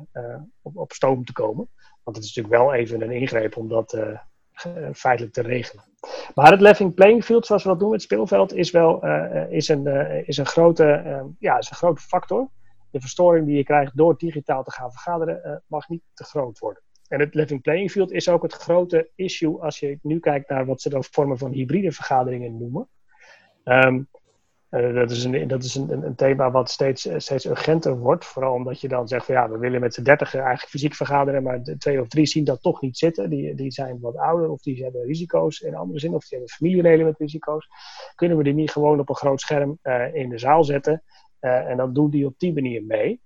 [0.62, 1.68] op, op, stoom te komen.
[2.02, 3.98] Want het is natuurlijk wel even een ingreep om dat
[4.92, 5.84] feitelijk te regelen.
[6.34, 9.06] Maar het leveling playing field, zoals we dat doen met het speelveld, is wel
[9.48, 9.86] is een,
[10.26, 10.84] is een, grote,
[11.38, 12.50] ja, is een grote factor.
[12.90, 16.82] De verstoring die je krijgt door digitaal te gaan vergaderen, mag niet te groot worden.
[17.08, 20.66] En het leveling playing field is ook het grote issue als je nu kijkt naar
[20.66, 22.88] wat ze dan vormen van hybride vergaderingen noemen.
[23.64, 24.08] Um,
[24.74, 28.24] Uh, dat is, een, dat is een, een, thema wat steeds, steeds urgenter wordt.
[28.24, 31.42] Vooral omdat je dan zegt van ja, we willen met z'n dertigen eigenlijk fysiek vergaderen,
[31.42, 33.30] maar de twee of drie zien dat toch niet zitten.
[33.30, 36.56] Die, die zijn wat ouder of die hebben risico's in andere zin, of die hebben
[36.56, 37.68] familieleden met risico's.
[38.14, 41.02] Kunnen we die niet gewoon op een groot scherm uh, in de zaal zetten
[41.40, 43.20] en dan doen die op die manier mee.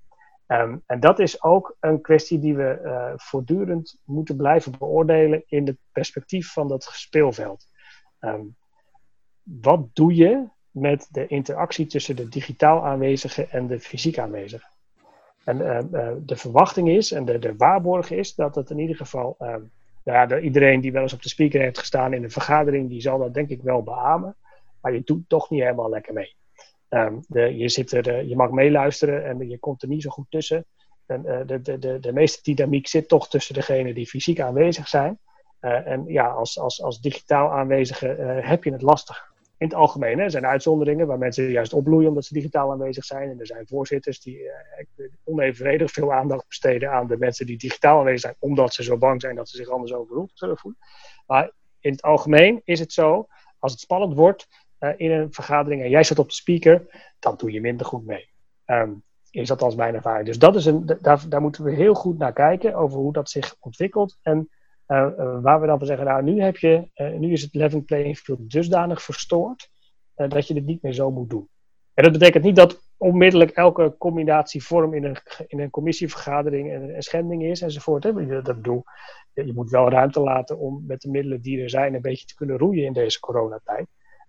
[0.47, 5.77] Um, en dat is ook een kwestie die we voortdurend moeten blijven beoordelen in het
[5.93, 7.67] perspectief van dat speelveld.
[8.21, 8.57] Um,
[9.43, 10.49] wat doe je
[10.81, 14.67] met de interactie tussen de digitaal aanwezige en de fysiek aanwezige?
[15.45, 18.97] En uh, uh, de verwachting is, en de, de waarborg is, dat het in ieder
[18.97, 19.71] geval, nou
[20.05, 23.01] ja, de, iedereen die wel eens op de speaker heeft gestaan in een vergadering, die
[23.01, 24.37] zal dat denk ik wel beamen.
[24.81, 26.37] Maar je doet toch niet helemaal lekker mee.
[26.89, 30.27] Um, de, je, zit er, je mag meeluisteren en je komt er niet zo goed
[30.29, 30.65] tussen.
[31.07, 35.19] En, de, de, de, de meeste dynamiek zit toch tussen degenen die fysiek aanwezig zijn.
[35.61, 38.07] En ja, als, als, als digitaal aanwezige
[38.43, 39.33] heb je het lastig.
[39.59, 43.05] In het algemeen hè, er zijn uitzonderingen waar mensen juist opbloeien omdat ze digitaal aanwezig
[43.05, 43.31] zijn.
[43.31, 44.51] En er zijn voorzitters die
[45.25, 49.21] onevenredig veel aandacht besteden aan de mensen die digitaal aanwezig zijn, omdat ze zo bang
[49.21, 49.95] zijn dat ze zich anders
[50.35, 50.81] zullen voelen.
[51.27, 53.27] Maar in het algemeen is het zo,
[53.59, 54.47] als het spannend wordt,
[54.81, 58.07] uh, in een vergadering en jij zit op de speaker, dan doe je minder goed
[58.07, 58.29] mee.
[58.67, 60.27] Um, is dat als mijn ervaring.
[60.27, 63.31] Dus dat is een, daar, daar moeten we heel goed naar kijken over hoe dat
[63.31, 64.19] zich ontwikkelt.
[64.23, 64.49] En
[64.89, 67.83] uh, uh, waar we dan van zeggen, nou nu, heb je, nu is het level
[67.83, 69.71] playing field dusdanig verstoord
[70.15, 71.49] dat je dit niet meer zo moet doen.
[71.95, 77.03] En dat betekent niet dat onmiddellijk elke combinatievorm in een, in een commissievergadering een, een
[77.03, 78.05] schending is enzovoort.
[78.05, 78.43] Hè.
[78.43, 78.85] Dat, bedoel,
[79.33, 82.35] je moet wel ruimte laten om met de middelen die er zijn een beetje te
[82.35, 83.87] kunnen roeien in deze coronatijd.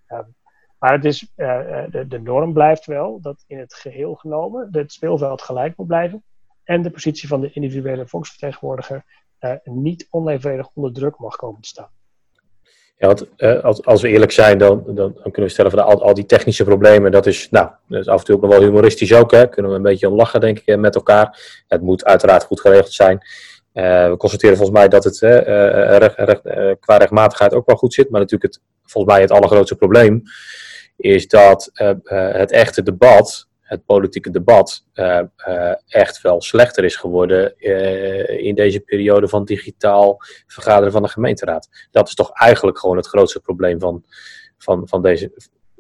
[0.08, 0.36] Um,
[0.80, 5.78] maar het is, de norm blijft wel dat in het geheel genomen het speelveld gelijk
[5.78, 6.24] moet blijven.
[6.64, 9.04] En de positie van de individuele volksvertegenwoordiger
[9.40, 11.90] uh, niet onevenredig onder druk mag komen te staan.
[12.98, 15.84] Ja, want uh, als, als, we eerlijk zijn, dan, dan, dan, kunnen we stellen van
[15.84, 18.52] al, al die technische problemen, dat is, nou, dat is af en toe ook nog
[18.52, 19.50] wel humoristisch ook, hè.
[19.50, 21.62] Kunnen we een beetje om lachen, denk ik, met elkaar.
[21.68, 23.20] Het moet uiteraard goed geregeld zijn.
[23.74, 25.18] We constateren volgens mij dat het
[26.80, 30.22] qua rechtmatigheid ook wel goed zit, maar natuurlijk het, volgens mij het allergrootste probleem
[30.96, 31.72] is dat
[32.04, 35.22] het echte debat, het politieke debat, uh,
[35.88, 37.58] echt wel slechter is geworden
[38.40, 41.88] in deze periode van digitaal vergaderen van de gemeenteraad.
[41.92, 44.04] Dat is toch eigenlijk gewoon het grootste probleem van,
[44.58, 45.32] van, van, deze,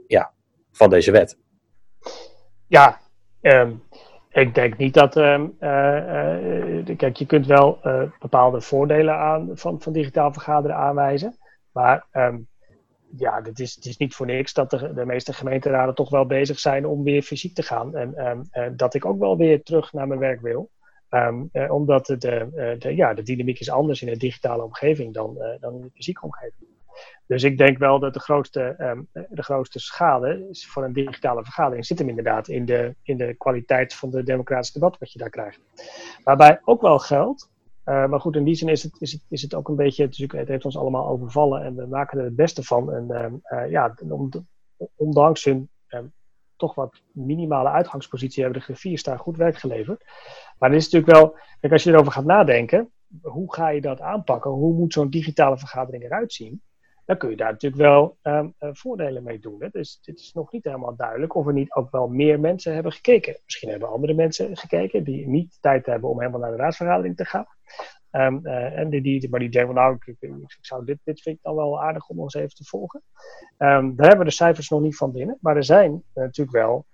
[0.08, 0.32] ja,
[0.72, 1.38] van deze wet.
[2.68, 3.00] Ja,
[3.42, 3.84] um,
[4.30, 5.16] ik denk niet dat.
[5.16, 5.58] Um,
[6.98, 7.80] kijk, je kunt wel
[8.20, 11.38] bepaalde voordelen aan, van, van digitaal vergaderen aanwijzen.
[11.72, 12.48] Maar um,
[13.18, 16.26] ja, het is, het is niet voor niks dat de, de meeste gemeenteraden toch wel
[16.26, 17.96] bezig zijn om weer fysiek te gaan.
[17.96, 20.70] En um, dat ik ook wel weer terug naar mijn werk wil.
[21.10, 25.38] Um, uh, omdat de, de, ja, de dynamiek is anders in een digitale omgeving dan,
[25.60, 26.70] dan in de fysieke omgeving.
[27.26, 31.86] Dus ik denk wel dat de grootste, um, de grootste schade voor een digitale vergadering
[31.86, 35.30] zit hem inderdaad in de, in de kwaliteit van de democratische debat wat je daar
[35.30, 35.60] krijgt.
[36.24, 37.50] Waarbij ook wel geldt
[37.90, 40.04] uh, maar goed, in die zin is het, is het, is het ook een beetje,
[40.04, 42.94] het, het heeft ons allemaal overvallen en we maken er het beste van.
[42.94, 44.30] En uh, ja, om,
[44.96, 46.14] ondanks hun um,
[46.56, 50.04] toch wat minimale uitgangspositie hebben de griffiers daar goed werk geleverd.
[50.58, 54.02] Maar het is natuurlijk wel, kijk, als je erover gaat nadenken, hoe ga je dat
[54.02, 54.52] aanpakken?
[54.52, 56.62] Hoe moet zo'n digitale vergadering eruit zien?
[57.10, 59.62] Dan kun je daar natuurlijk wel um, uh, voordelen mee doen.
[59.62, 59.70] Hè?
[59.72, 62.92] Dus dit is nog niet helemaal duidelijk of er niet ook wel meer mensen hebben
[62.92, 63.38] gekeken.
[63.46, 67.26] Misschien hebben andere mensen gekeken die niet tijd hebben om helemaal naar de raadsvergadering te
[67.26, 67.46] gaan.
[68.12, 71.44] Um, uh, en die, die, maar die denken nou, ik, zou dit, dit vind ik
[71.44, 73.04] dan wel aardig om ons even te volgen.
[73.58, 75.38] Um, daar hebben we de cijfers nog niet van binnen.
[75.42, 76.86] Maar er zijn uh, natuurlijk wel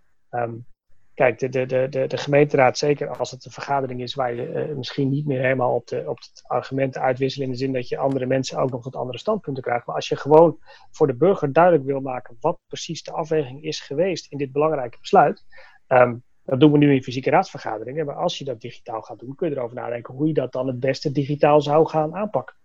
[1.16, 4.76] Kijk, de, de, de, de, gemeenteraad, zeker als het een vergadering is waar je uh,
[4.76, 7.98] misschien niet meer helemaal op, de, op het argumenten uitwisselt in de zin dat je
[7.98, 9.86] andere mensen ook nog tot andere standpunten krijgt.
[9.86, 10.58] Maar als je gewoon
[10.92, 14.98] voor de burger duidelijk wil maken wat precies de afweging is geweest in dit belangrijke
[15.00, 15.44] besluit.
[15.88, 18.06] Um, dat doen we nu in fysieke raadsvergaderingen.
[18.06, 20.68] Maar als je dat digitaal gaat doen, kun je erover nadenken hoe je dat dan
[20.68, 22.56] het beste digitaal zou gaan aanpakken.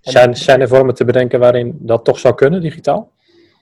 [0.00, 3.12] zijn, zijn er vormen te bedenken waarin dat toch zou kunnen, digitaal?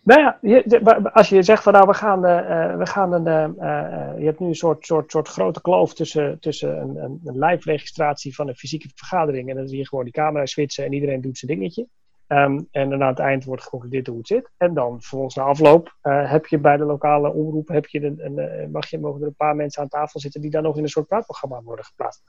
[0.07, 4.19] Nou ja, je, als je zegt van nou, we gaan, uh, we gaan een, uh,
[4.19, 8.35] je hebt nu een soort, soort, soort grote kloof tussen, tussen een, een, live registratie
[8.35, 11.39] van een fysieke vergadering en dan zie je gewoon die camera switchen en iedereen doet
[11.39, 11.87] zijn dingetje.
[12.29, 14.51] Um, en dan aan het eind wordt geconcludeerd hoe het zit.
[14.57, 18.71] En dan vervolgens na afloop heb je bij de lokale omroep, heb je een, een,
[18.71, 20.89] mag je, mogen er een paar mensen aan tafel zitten die dan nog in een
[20.89, 22.23] soort praatprogramma worden geplaatst.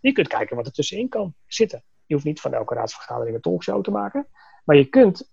[0.00, 1.82] Je kunt kijken wat er tussenin kan zitten.
[2.06, 4.26] Je hoeft niet van elke raadsvergadering een talkshow te maken.
[4.64, 5.32] Maar je kunt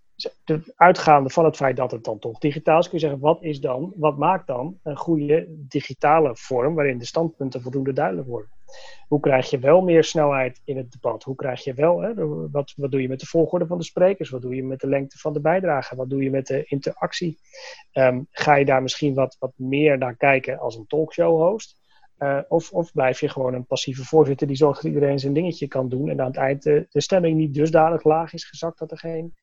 [0.76, 3.60] uitgaande van het feit dat het dan toch digitaal is, kun je zeggen, wat is
[3.60, 8.50] dan, wat maakt dan een goede digitale vorm waarin de standpunten voldoende duidelijk worden?
[9.08, 11.24] Hoe krijg je wel meer snelheid in het debat?
[11.24, 12.14] Hoe krijg je wel, hè,
[12.52, 14.30] wat, wat doe je met de volgorde van de sprekers?
[14.30, 15.96] Wat doe je met de lengte van de bijdrage?
[15.96, 17.40] Wat doe je met de interactie?
[17.94, 21.80] Um, ga je daar misschien wat, wat meer naar kijken als een talkshow-host?
[22.20, 25.68] Uh, of, of blijf je gewoon een passieve voorzitter die zorgt dat iedereen zijn dingetje
[25.68, 28.98] kan doen en aan het eind de, stemming niet dusdanig laag is gezakt dat er
[28.98, 29.36] geen,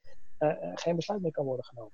[0.75, 1.93] geen besluit meer kan worden genomen?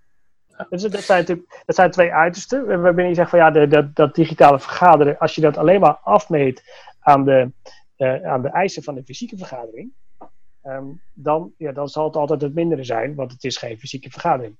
[0.68, 1.24] Dus dat zijn,
[1.64, 2.82] dat zijn twee uitersten.
[2.82, 5.98] Waarbij je zegt van ja, de, dat, dat digitale vergaderen, als je dat alleen maar
[6.02, 6.62] afmeet
[7.00, 7.50] aan de,
[7.96, 9.92] uh, aan de eisen van de fysieke vergadering,
[10.62, 14.10] um, dan, ja, dan zal het altijd het mindere zijn, want het is geen fysieke
[14.10, 14.56] vergadering.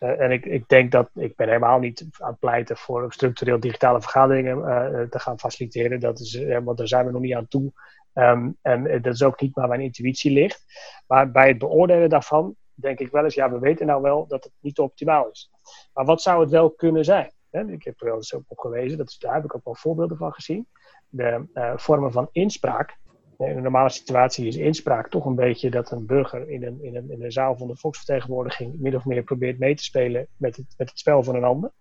[0.00, 3.60] Uh, en ik, ik denk dat ik ben helemaal niet aan het pleiten voor structureel
[3.60, 6.00] digitale vergaderingen uh, te gaan faciliteren.
[6.00, 7.72] Dat is, want daar zijn we nog niet aan toe.
[8.14, 10.64] Um, en dat is ook niet waar mijn intuïtie ligt.
[11.06, 14.44] Maar bij het beoordelen daarvan denk ik wel eens, ja, we weten nou wel dat
[14.44, 15.50] het niet optimaal is.
[15.92, 17.32] Maar wat zou het wel kunnen zijn?
[17.50, 20.16] Ik heb er wel eens op gelezen, dat is, daar heb ik ook wel voorbeelden
[20.16, 20.66] van gezien
[21.12, 23.00] de uh, vormen van inspraak.
[23.38, 26.96] In een normale situatie is inspraak toch een beetje dat een burger in een, in
[26.96, 30.56] een, in een zaal van de volksvertegenwoordiging min of meer probeert mee te spelen met
[30.56, 31.72] het, met het spel van een ander.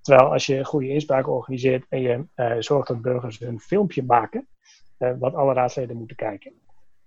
[0.00, 4.48] Terwijl als je goede inspraak organiseert en je uh, zorgt dat burgers een filmpje maken,
[5.18, 6.52] wat alle raadsleden moeten kijken,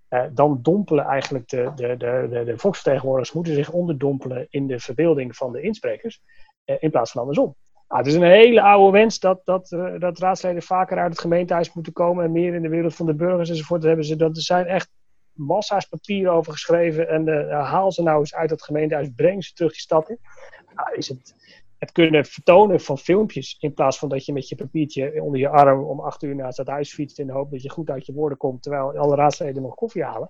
[0.10, 4.80] uh, dan dompelen eigenlijk de, de, de, de, de volksvertegenwoordigers moeten zich onderdompelen in de
[4.80, 6.22] verbeelding van de insprekers,
[6.80, 7.56] in plaats van andersom.
[7.88, 11.20] Ah, het is een hele oude wens dat, dat, uh, dat raadsleden vaker uit het
[11.20, 13.84] gemeentehuis moeten komen en meer in de wereld van de burgers enzovoort.
[13.84, 14.90] Hebben ze, dat, er zijn echt
[15.32, 19.72] massa's papieren over geschreven en haal ze nou eens uit het gemeentehuis, breng ze terug
[19.72, 20.20] die stad in.
[20.76, 21.36] Nou, is het,
[21.80, 25.50] het kunnen vertonen van filmpjes in plaats van dat je met je papiertje onder je
[25.50, 28.06] arm om acht uur naar het stadhuis fietst in de hoop dat je goed uit
[28.06, 30.30] je woorden komt terwijl alle raadsleden nog koffie halen.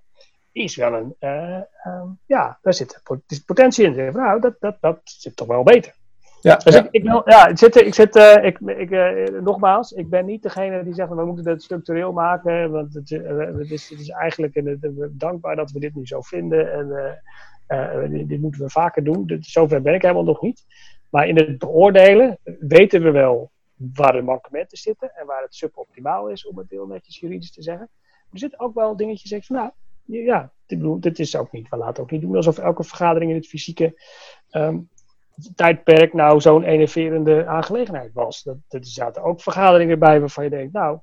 [0.52, 3.02] Is wel een, uh, um, ja, daar zit
[3.46, 4.14] potentie in.
[4.14, 5.96] Nou, dat, dat, dat zit toch wel beter.
[6.42, 6.84] Ja, dus ja.
[6.84, 10.26] Ik, ik, wil, ja, ik zit, ik zit uh, ik, ik, uh, nogmaals, ik ben
[10.26, 14.10] niet degene die zegt, we moeten het structureel maken, want het, het, is, het is
[14.10, 14.80] eigenlijk een,
[15.12, 19.26] dankbaar dat we dit nu zo vinden en dit, dit, moeten we vaker doen.
[19.26, 20.66] Dit, zover ben ik helemaal nog niet.
[21.10, 26.30] Maar in het beoordelen weten we wel waar de mankementen zitten en waar het suboptimaal
[26.30, 27.90] is, om het heel netjes juridisch te zeggen.
[28.32, 29.72] Er zitten ook wel dingetjes, van, nou,
[30.06, 33.38] ja, dit, dit is ook niet, we laten ook niet doen alsof elke vergadering in
[33.38, 34.02] het fysieke
[34.52, 34.90] um,
[35.56, 38.44] tijdperk nou zo'n enerverende aangelegenheid was.
[38.44, 41.00] Dat, er zaten ook vergaderingen bij waarvan je denkt, nou,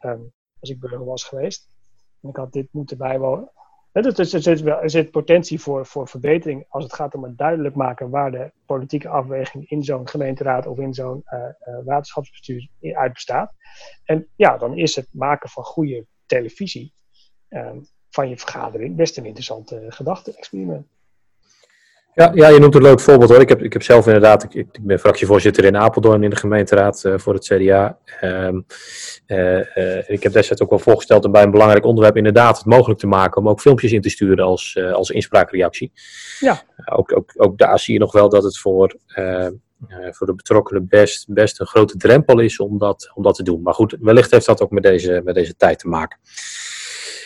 [0.00, 1.68] um, als ik burger was geweest
[2.22, 3.50] en ik had dit moeten bijwonen.
[3.92, 7.74] Dus er zit, er zit potentie voor, voor verbetering als het gaat om het duidelijk
[7.74, 13.54] maken waar de politieke afweging in zo'n gemeenteraad of in zo'n uh, waterschapsbestuur uit bestaat.
[14.04, 16.94] En ja, dan is het maken van goede televisie
[17.48, 20.86] um, van je vergadering best een interessante gedachte-experiment.
[22.20, 23.40] Ja, ja, je noemt een leuk voorbeeld hoor.
[23.40, 27.02] Ik heb, ik heb zelf inderdaad, ik, ik ben fractievoorzitter in Apeldoorn in de gemeenteraad
[27.06, 27.98] uh, voor het CDA.
[28.22, 28.66] Um,
[29.26, 32.66] uh, uh, ik heb destijds ook wel voorgesteld om bij een belangrijk onderwerp inderdaad het
[32.66, 35.92] mogelijk te maken om ook filmpjes in te sturen als, als inspraakreactie.
[36.40, 36.62] Ja.
[36.84, 38.96] ook, ook, ook daar zie je nog wel dat het voor,
[40.10, 43.62] voor de betrokkenen best, best een grote drempel is om dat, om dat te doen.
[43.62, 46.18] Maar goed, wellicht heeft dat ook met deze, met deze tijd te maken.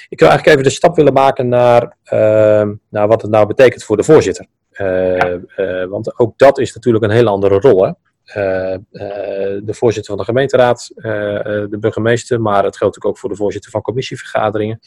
[0.09, 3.85] Ik wil eigenlijk even de stap willen maken naar, ehm, naar wat het nou betekent
[3.85, 4.47] voor de voorzitter.
[4.81, 7.85] Uh, uh, want ook dat is natuurlijk een hele andere rol.
[7.85, 7.89] Hè?
[7.89, 8.79] Uh,
[9.63, 13.71] de voorzitter van de gemeenteraad, de burgemeester, maar het geldt natuurlijk ook voor de voorzitter
[13.71, 14.81] van commissievergaderingen.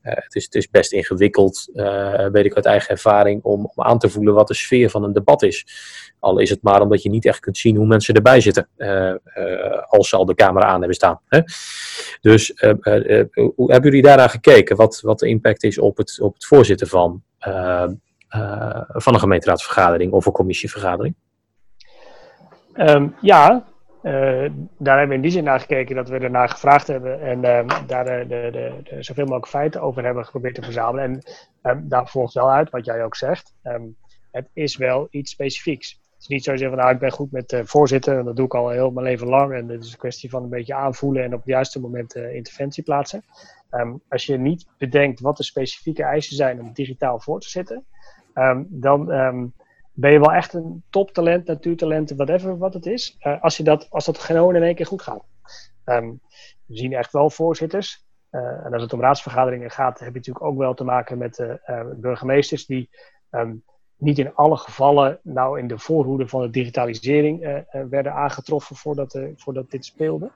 [0.00, 1.70] het, is, het is best ingewikkeld,
[2.32, 5.12] weet ik uit eigen ervaring, om, om aan te voelen wat de sfeer van een
[5.12, 5.66] debat is.
[6.18, 8.68] Al is het maar omdat je niet echt kunt zien hoe mensen erbij zitten,
[9.88, 11.20] als ze al de camera aan hebben staan.
[11.28, 11.40] Hè?
[12.20, 12.52] Dus
[13.54, 14.76] hoe hebben jullie daaraan gekeken?
[14.76, 17.22] Wat, wat de impact is op het, op het voorzitten van
[18.34, 21.14] uh, van een gemeenteraadsvergadering of een commissievergadering?
[22.76, 23.64] Um, ja,
[24.02, 27.38] uh, daar hebben we in die zin naar gekeken dat we ernaar gevraagd hebben en
[27.38, 31.04] uh, daar de, de, de, zoveel mogelijk feiten over hebben geprobeerd te verzamelen.
[31.04, 31.22] En
[31.76, 33.54] um, daar volgt wel uit wat jij ook zegt.
[34.30, 35.90] Het is wel iets specifieks.
[35.90, 38.36] Het is niet zo zeggen van nou ik ben goed met de voorzitter en dat
[38.36, 40.74] doe ik al heel mijn leven lang en het is een kwestie van een beetje
[40.74, 43.24] aanvoelen en op het juiste moment interventie plaatsen.
[44.08, 47.84] als je niet bedenkt wat de specifieke eisen zijn om digitaal voor te zitten,
[48.34, 49.54] um, dan um,
[49.92, 53.16] ben je wel echt een toptalent, natuurtalent, whatever wat het is.
[53.20, 55.24] Uh, als, je dat, als dat gewoon in één keer goed gaat.
[55.84, 56.20] Um,
[56.66, 58.04] we zien echt wel voorzitters.
[58.30, 61.38] Uh, en als het om raadsvergaderingen gaat, heb je natuurlijk ook wel te maken met
[61.38, 62.90] uh, burgemeesters die
[63.96, 69.70] niet in alle gevallen nou in de voorhoede van de digitalisering werden aangetroffen voordat, voordat
[69.70, 70.30] dit speelde.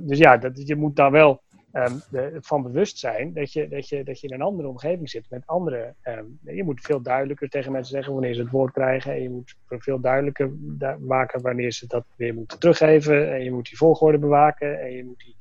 [0.00, 1.42] dus ja, dat, je moet daar wel
[1.78, 5.10] ehm, de, van bewust zijn dat je, dat, je, dat je in een andere omgeving
[5.10, 5.94] zit met andere.
[6.02, 9.12] Ehm, je moet veel duidelijker tegen mensen zeggen wanneer ze het woord krijgen.
[9.12, 10.50] En je moet veel duidelijker
[10.98, 13.32] maken wanneer ze dat weer moeten teruggeven.
[13.32, 14.80] En je moet die volgorde bewaken.
[14.80, 15.36] En je moet, die,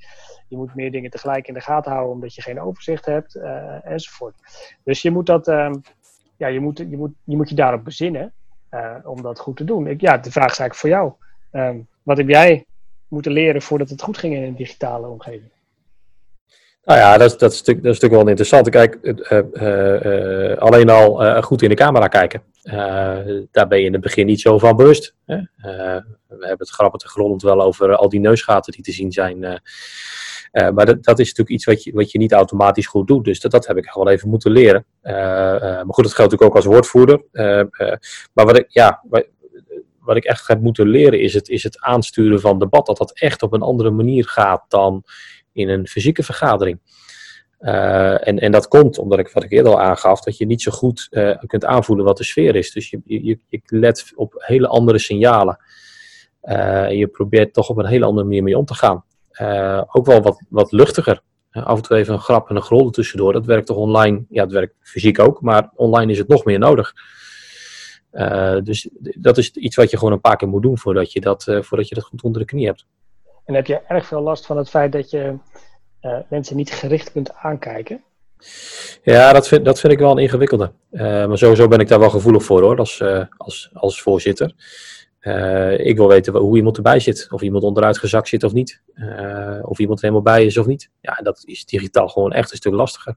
[0.48, 3.36] je moet meer dingen tegelijk in de gaten houden omdat je geen overzicht hebt.
[3.36, 4.36] Uh, enzovoort.
[4.84, 5.48] Dus je moet dat.
[5.48, 5.82] Um,
[6.38, 8.34] ja, je moet, je, moet, je moet je daarop bezinnen
[8.72, 9.88] uh, om dat goed te doen.
[9.88, 11.14] Ik, ja, de vraag is eigenlijk voor jou.
[12.04, 12.66] wat heb jij
[13.08, 15.52] moeten leren voordat het goed ging in een digitale omgeving?
[16.88, 18.70] Nou ja, dat, dat, is, dat is natuurlijk wel interessant.
[18.70, 22.42] Kijk, uh, uh, alleen al goed in de camera kijken.
[23.52, 25.16] daar ben je in het begin niet zo van bewust.
[25.26, 25.38] Hè?
[26.28, 29.40] we hebben het grappig te grond wel over al die neusgaten die te zien zijn.
[30.52, 33.26] maar dat, dat, is natuurlijk iets wat je, wat je niet automatisch goed doet.
[33.26, 34.86] Dus dat, dat heb ik gewoon even moeten leren.
[35.02, 37.22] maar goed, dat geldt natuurlijk ook als woordvoerder.
[38.34, 39.04] maar wat ik, ja,
[40.16, 42.86] ik echt heb moeten leren is het, is het aansturen van debat.
[42.86, 45.04] Dat dat echt op een andere manier gaat dan
[45.54, 46.80] in een fysieke vergadering.
[47.60, 50.62] Uh, en, en dat komt omdat ik, wat ik eerder al aangaf, dat je niet
[50.62, 52.72] zo goed uh, kunt aanvoelen wat de sfeer is.
[52.72, 55.60] Dus je, je, je let op hele andere signalen.
[56.44, 59.04] Uh, je probeert toch op een hele andere manier mee om te gaan.
[59.92, 61.22] ook wel wat, wat luchtiger.
[61.52, 63.34] af en toe even een grap en een grol tussendoor.
[63.34, 64.26] Dat werkt toch online?
[64.30, 66.94] Ja, het werkt fysiek ook, maar online is het nog meer nodig.
[68.64, 71.44] Dus dat is iets wat je gewoon een paar keer moet doen voordat je dat,
[71.44, 72.86] voordat je dat goed onder de knie hebt.
[73.46, 75.34] En heb je erg veel last van het feit dat je
[76.02, 78.04] uh, mensen niet gericht kunt aankijken?
[79.04, 80.72] Ja, dat vind, dat vind ik wel een ingewikkelde.
[80.92, 83.04] Maar sowieso ben ik daar wel gevoelig voor hoor, als,
[83.38, 84.54] als, als voorzitter.
[85.78, 87.28] ik wil weten hoe iemand erbij zit.
[87.32, 88.82] Of iemand onderuit gezakt zit of niet.
[89.62, 90.90] of iemand er helemaal bij is of niet.
[91.02, 93.16] Ja, dat is digitaal gewoon echt een stuk lastiger.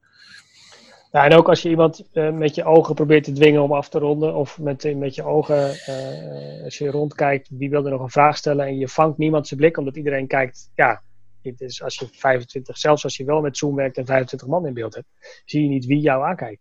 [1.13, 3.89] Ja, en ook als je iemand uh, met je ogen probeert te dwingen om af
[3.89, 7.91] te ronden, of met, eh, met je ogen, uh, als je rondkijkt, wie wil er
[7.91, 11.03] nog een vraag stellen en je vangt niemand zijn blik, omdat iedereen kijkt, ja,
[11.43, 14.75] is als je 25, zelfs als je wel met Zoom werkt en 25 man in
[14.75, 15.07] beeld hebt,
[15.45, 16.61] zie je niet wie jou aankijkt.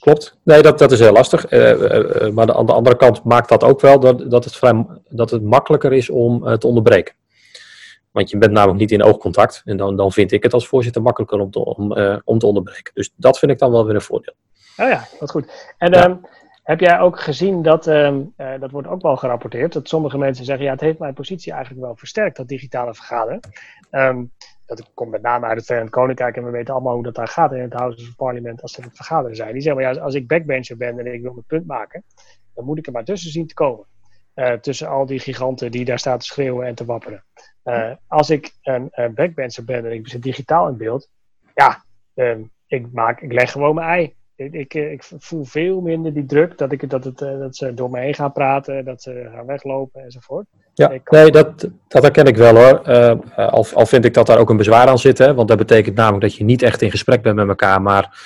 [0.00, 0.38] Klopt.
[0.44, 1.50] Nee, dat, dat is heel lastig.
[1.50, 5.42] maar aan de andere kant maakt dat ook wel dat, dat, het, vrij, dat het
[5.42, 7.14] makkelijker is om te onderbreken.
[8.14, 9.62] Want je bent namelijk niet in oogcontact.
[9.64, 12.46] En dan, dan vind ik het als voorzitter makkelijker om te, om, uh, om te
[12.46, 12.94] onderbreken.
[12.94, 14.34] Dus dat vind ik dan wel weer een voordeel.
[14.76, 15.74] Oh ja, wat goed.
[15.78, 16.04] En ja.
[16.04, 16.20] um,
[16.62, 20.44] heb jij ook gezien dat, um, uh, dat wordt ook wel gerapporteerd, dat sommige mensen
[20.44, 23.40] zeggen, ja, het heeft mijn positie eigenlijk wel versterkt, dat digitale vergaderen.
[23.90, 24.32] Um,
[24.66, 27.28] dat komt met name uit het Verenigd Koninkrijk en we weten allemaal hoe dat daar
[27.28, 29.52] gaat in het House of Parliament als ze het vergaderen zijn.
[29.52, 32.04] Die zeggen, maar ja, als ik backbencher ben en ik wil mijn punt maken,
[32.54, 33.86] dan moet ik er maar tussen zien te komen.
[34.34, 37.24] Uh, tussen al die giganten die daar staan te schreeuwen en te wapperen.
[37.64, 41.08] Uh, als ik een, een backbencher ben en ik zit digitaal in beeld,
[41.54, 44.14] ja, uh, ik, maak, ik leg gewoon mijn ei.
[44.36, 47.90] Ik, ik, ik, voel veel minder die druk dat, ik, dat, het, dat ze door
[47.90, 50.46] me heen gaan praten, dat ze gaan weglopen enzovoort.
[50.74, 52.80] Ja, nee, dat, dat herken ik wel hoor.
[53.34, 55.96] al, al vind ik dat daar ook een bezwaar aan zit, hè, want dat betekent
[55.96, 58.18] namelijk dat je niet echt in gesprek bent met elkaar, maar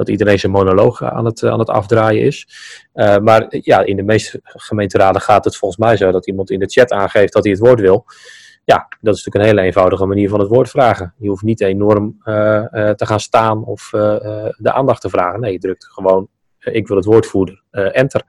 [0.00, 2.46] dat iedereen zijn monoloog aan het, aan het afdraaien is.
[2.94, 6.58] Uh, maar ja, in de meeste gemeenteraden gaat het volgens mij zo dat iemand in
[6.58, 8.04] de chat aangeeft dat hij het woord wil.
[8.64, 11.14] Ja, dat is natuurlijk een hele eenvoudige manier van het woord vragen.
[11.18, 13.88] Je hoeft niet enorm uh, uh, te gaan staan of
[14.56, 15.40] de aandacht te vragen.
[15.40, 16.28] Nee, je drukt gewoon,
[16.58, 18.22] ik wil het woord voeren, enter.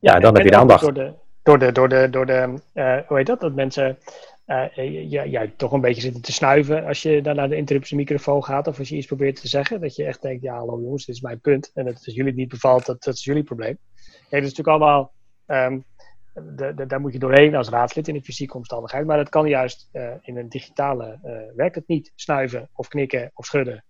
[0.00, 0.82] Ja, ja dan heb je de aandacht.
[0.82, 1.12] Door de,
[1.42, 2.58] door de, door de, door de
[3.06, 3.98] hoe heet dat, dat mensen
[4.46, 8.44] uh, ja, ja, toch een beetje zitten te snuiven als je dan naar de interruptiemicrofoon
[8.44, 9.80] gaat of als je iets probeert te zeggen.
[9.80, 11.70] Dat je echt denkt, ja hallo jongens, dit is mijn punt.
[11.74, 13.78] En dat het jullie niet bevalt, dat, dat is jullie probleem.
[14.04, 15.12] Ja, dat is natuurlijk allemaal,
[15.46, 15.84] um,
[16.32, 19.06] de, de, daar moet je doorheen als raadslid in een fysieke omstandigheid.
[19.06, 22.12] Maar dat kan juist uh, in een digitale, uh, werkt het niet.
[22.14, 23.84] Snuiven of knikken of schudden.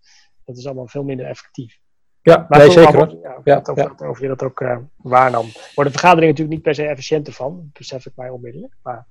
[0.44, 1.78] Dat is allemaal veel minder effectief.
[2.22, 3.18] Ja, maar nee, zeker.
[3.22, 3.62] Ja, ja,
[4.08, 4.64] of, je dat ook
[4.96, 5.46] waarnam.
[5.74, 7.70] Worden vergaderingen natuurlijk niet per se efficiënter van.
[7.72, 8.76] Besef ik mij onmiddellijk.
[8.82, 9.06] Maar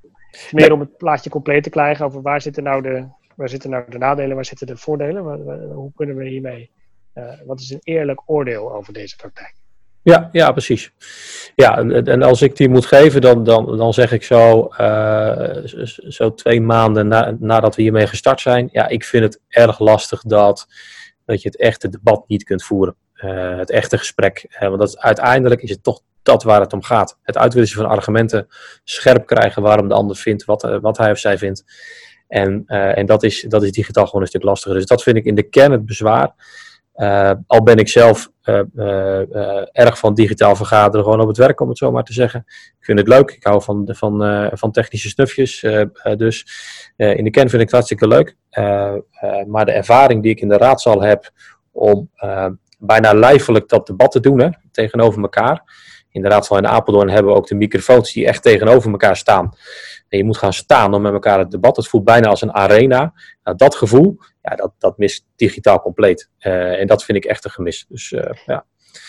[0.51, 3.83] meer om het plaatje compleet te krijgen over waar zitten nou de, waar zitten nou
[3.89, 5.23] de nadelen, waar zitten de voordelen.
[5.23, 6.69] Waar, waar, hoe kunnen we hiermee,
[7.15, 9.53] uh, wat is een eerlijk oordeel over deze praktijk?
[10.03, 10.93] Ja, ja, precies.
[11.55, 15.57] Ja, en, en als ik die moet geven, dan, dan, dan zeg ik zo, uh,
[16.07, 18.69] zo twee maanden na, nadat we hiermee gestart zijn.
[18.71, 20.67] Ja, ik vind het erg lastig dat,
[21.25, 22.95] dat je het echte debat niet kunt voeren.
[23.15, 24.45] Uh, het echte gesprek.
[24.49, 27.19] Uh, want dat, uiteindelijk is het toch dat waar het om gaat.
[27.21, 28.47] Het uitwisselen van argumenten,
[28.83, 31.63] scherp krijgen waarom de ander vindt, wat, uh, wat hij of zij vindt.
[32.27, 34.77] En, en dat, is, dat is digitaal gewoon een stuk lastiger.
[34.77, 36.33] Dus dat vind ik in de kern het bezwaar.
[37.47, 38.29] al ben ik zelf
[39.71, 42.43] erg van digitaal vergaderen, gewoon op het werk, om het zo maar te zeggen.
[42.47, 43.31] Ik vind het leuk.
[43.31, 45.65] Ik hou van, van, van technische snufjes.
[46.17, 46.45] dus
[46.95, 48.35] in de kern vind ik het hartstikke leuk.
[49.47, 51.31] maar de ervaring die ik in de raadzaal heb
[51.71, 52.09] om
[52.85, 55.63] bijna lijfelijk dat debat te doen hè, tegenover elkaar.
[56.13, 59.17] In de Raad van in Apeldoorn hebben we ook de microfoons die echt tegenover elkaar
[59.17, 59.53] staan.
[60.09, 61.75] En je moet gaan staan om met elkaar het debat.
[61.75, 63.13] Het voelt bijna als een arena.
[63.43, 66.29] Nou, dat gevoel, ja, dat, dat mist digitaal compleet.
[66.39, 67.85] en dat vind ik echt een gemis.
[67.89, 68.09] Dus
[68.45, 68.65] ja.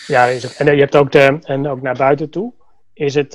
[0.07, 0.27] Ja,
[0.57, 2.53] en je hebt ook, de, en ook naar buiten toe,
[2.93, 3.33] is het,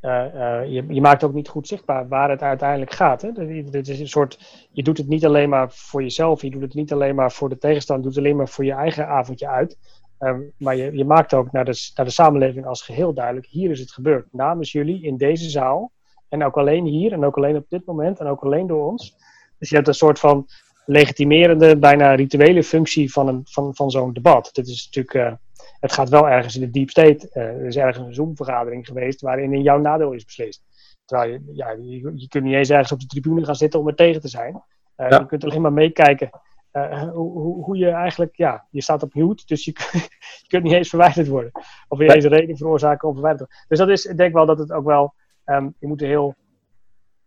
[0.00, 3.22] je, je, maakt ook niet goed zichtbaar waar het uiteindelijk gaat.
[3.22, 3.32] Hè?
[3.70, 6.74] Dit is een soort, je doet het niet alleen maar voor jezelf, je doet het
[6.74, 9.48] niet alleen maar voor de tegenstander, je doet het alleen maar voor je eigen avondje
[9.48, 9.78] uit.
[10.18, 13.70] Um, maar je, je maakt ook naar de, naar de samenleving als geheel duidelijk, hier
[13.70, 14.26] is het gebeurd.
[14.32, 15.92] Namens jullie in deze zaal.
[16.28, 19.16] En ook alleen hier en ook alleen op dit moment en ook alleen door ons.
[19.58, 20.46] Dus je hebt een soort van
[20.86, 24.50] legitimerende, bijna rituele functie van, een, van, van zo'n debat.
[24.52, 25.38] Dit is natuurlijk
[25.80, 27.30] het gaat wel ergens in de deep state.
[27.32, 30.62] Uh, er is ergens een Zoom-vergadering geweest waarin in jouw nadeel is beslist.
[31.04, 33.88] Terwijl je, ja, je, je, kunt niet eens ergens op de tribune gaan zitten om
[33.88, 34.62] er tegen te zijn.
[34.96, 36.30] Uh, Je kunt alleen maar meekijken
[36.72, 39.72] uh, hoe, hoe, je eigenlijk, ja, je staat op mute, dus je,
[40.42, 41.50] je kunt niet eens verwijderd worden.
[41.88, 43.66] Of niet eens een reden veroorzaken om verwijderd te worden.
[43.68, 45.14] Dus dat is, ik denk wel dat het ook wel,
[45.44, 46.34] um, je moet heel,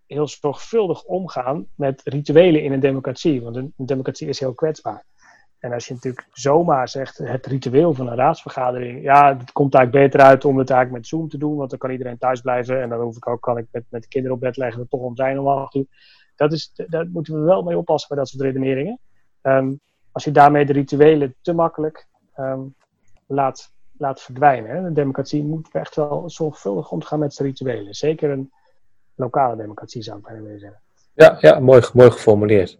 [0.05, 3.41] heel zorgvuldig omgaan met rituelen in een democratie.
[3.41, 5.05] Want een, een democratie is heel kwetsbaar.
[5.61, 10.05] En als je natuurlijk zomaar zegt, het ritueel van een raadsvergadering, ja, het komt eigenlijk
[10.05, 12.81] beter uit om het eigenlijk met Zoom te doen, want dan kan iedereen thuis blijven
[12.81, 14.89] en dan hoef ik ook, kan ik met, met de kinderen op bed leggen, dat
[14.89, 15.85] toch om zijn om acht uur.
[16.35, 18.99] Dat is, daar moeten we wel mee oppassen bij dat soort redeneringen.
[19.43, 19.79] Um,
[20.11, 22.07] als je daarmee de rituelen te makkelijk
[22.39, 22.75] um,
[23.27, 24.75] laat, laat verdwijnen.
[24.75, 24.83] Hè.
[24.83, 27.93] De democratie moet echt wel zorgvuldig omgaan met zijn rituelen.
[27.93, 28.51] Zeker een
[29.15, 30.79] lokale democratie zou ik bijna willen zeggen.
[31.13, 32.77] Ja, ja mooi, mooi geformuleerd.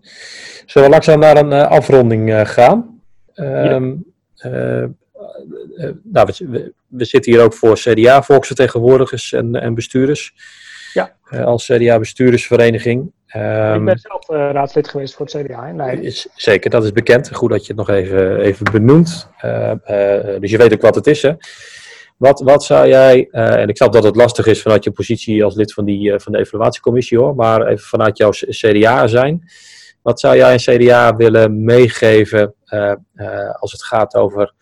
[0.66, 3.02] Zullen we langzaam naar een uh, afronding uh, gaan?
[3.36, 4.06] Um,
[4.46, 4.86] uh,
[6.04, 10.34] nou, we, we, zitten hier ook voor CDA, volksvertegenwoordigers en, en bestuurders.
[10.94, 11.16] Ja.
[11.44, 13.12] als CDA-bestuurdersvereniging.
[13.36, 13.42] Um,
[13.74, 16.06] ik ben ehm, zelf raadslid geweest voor het CDA in Leiden.
[16.06, 17.36] Is, zeker, dat is bekend.
[17.36, 19.30] Goed dat je het nog even, even benoemt.
[20.40, 21.34] dus je weet ook wat het is, hè?
[22.18, 25.56] Wat, wat zou jij, en ik snap dat het lastig is vanuit je positie als
[25.56, 29.50] lid van, die, van de evaluatiecommissie hoor, maar even vanuit jouw CDA zijn.
[30.02, 32.54] Wat zou jij een CDA willen meegeven
[33.60, 34.54] als het gaat over,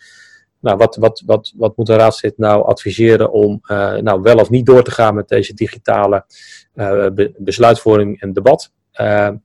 [0.60, 3.60] nou, wat, wat, wat, wat moet een raadslid nou adviseren om
[4.01, 6.26] nou, wel of niet door te gaan met deze digitale
[6.74, 8.72] be besluitvorming en debat?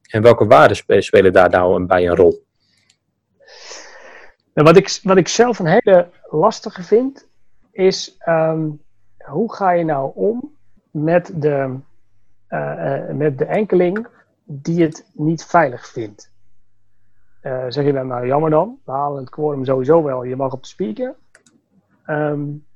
[0.03, 2.45] en welke waarden spelen daar nou bij een rol?
[4.55, 7.27] Nou, wat, ik, wat ik zelf een hele lastige vind,
[7.73, 8.83] is um,
[9.19, 10.55] hoe ga je nou om
[10.91, 11.77] met de,
[12.49, 14.07] uh, uh, met de enkeling
[14.45, 16.33] die het niet veilig vindt?
[17.45, 20.53] Uh, zeg je dan, nou jammer dan, we halen het quorum sowieso wel, je mag
[20.53, 21.15] op de speaker.
[22.07, 22.67] Um,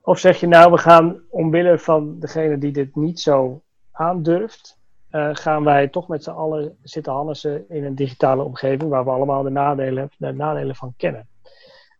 [0.00, 3.62] of zeg je nou, we gaan omwille van degene die dit niet zo
[3.92, 4.78] aandurft,
[5.10, 9.10] uh, gaan wij toch met z'n allen zitten hannesen in een digitale omgeving waar we
[9.10, 11.28] allemaal de nadelen, de nadelen van kennen.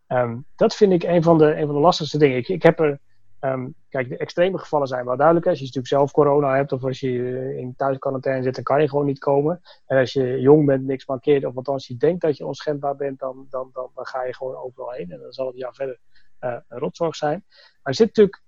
[0.07, 2.37] Um, dat vind ik een van de, een van de lastigste dingen.
[2.37, 2.99] Ik, ik heb er,
[3.41, 5.47] um, kijk, de extreme gevallen zijn wel duidelijk.
[5.47, 8.89] Als je natuurlijk zelf corona hebt of als je in thuisquarantaine zit, dan kan je
[8.89, 9.61] gewoon niet komen.
[9.85, 13.19] En als je jong bent, niks markeert, of althans je denkt dat je onschendbaar bent,
[13.19, 15.11] dan, dan, dan, dan ga je gewoon overal heen.
[15.11, 15.99] En dan zal het jaar verder
[16.41, 17.43] uh, een rotzorg zijn.
[17.47, 18.41] Maar je, zit natuurlijk,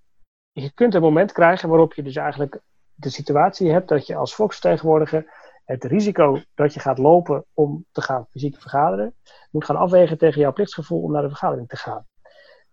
[0.52, 2.62] je kunt een moment krijgen waarop je dus eigenlijk
[2.94, 5.34] de situatie hebt dat je als volksvertegenwoordiger
[5.66, 9.16] het risico dat je gaat lopen om te gaan fysiek vergaderen,
[9.52, 12.06] moet gaan afwegen tegen jouw plichtsgevoel om naar de vergadering te gaan.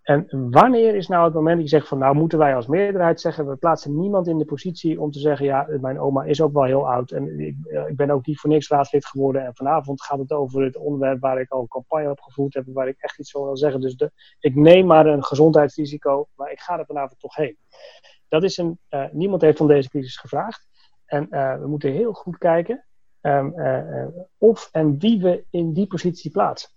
[0.07, 3.21] En wanneer is nou het moment dat je zegt van nou moeten wij als meerderheid
[3.21, 6.53] zeggen, we plaatsen niemand in de positie om te zeggen ja, mijn oma is ook
[6.53, 9.55] wel heel oud en ik, eh, ik ben ook niet voor niks raadslid geworden en
[9.55, 12.89] vanavond gaat het over het onderwerp waar ik al een campagne op gevoerd heb waar
[12.89, 13.81] ik echt iets over wil zeggen.
[13.81, 17.57] Dus de, ik neem maar een gezondheidsrisico, maar ik ga er vanavond toch heen.
[18.29, 20.69] Dat is een, uh, niemand heeft van deze crisis gevraagd.
[21.07, 22.85] En uh, we moeten heel goed kijken
[23.23, 24.07] uh,
[24.39, 26.75] of en wie we in die positie plaatsen.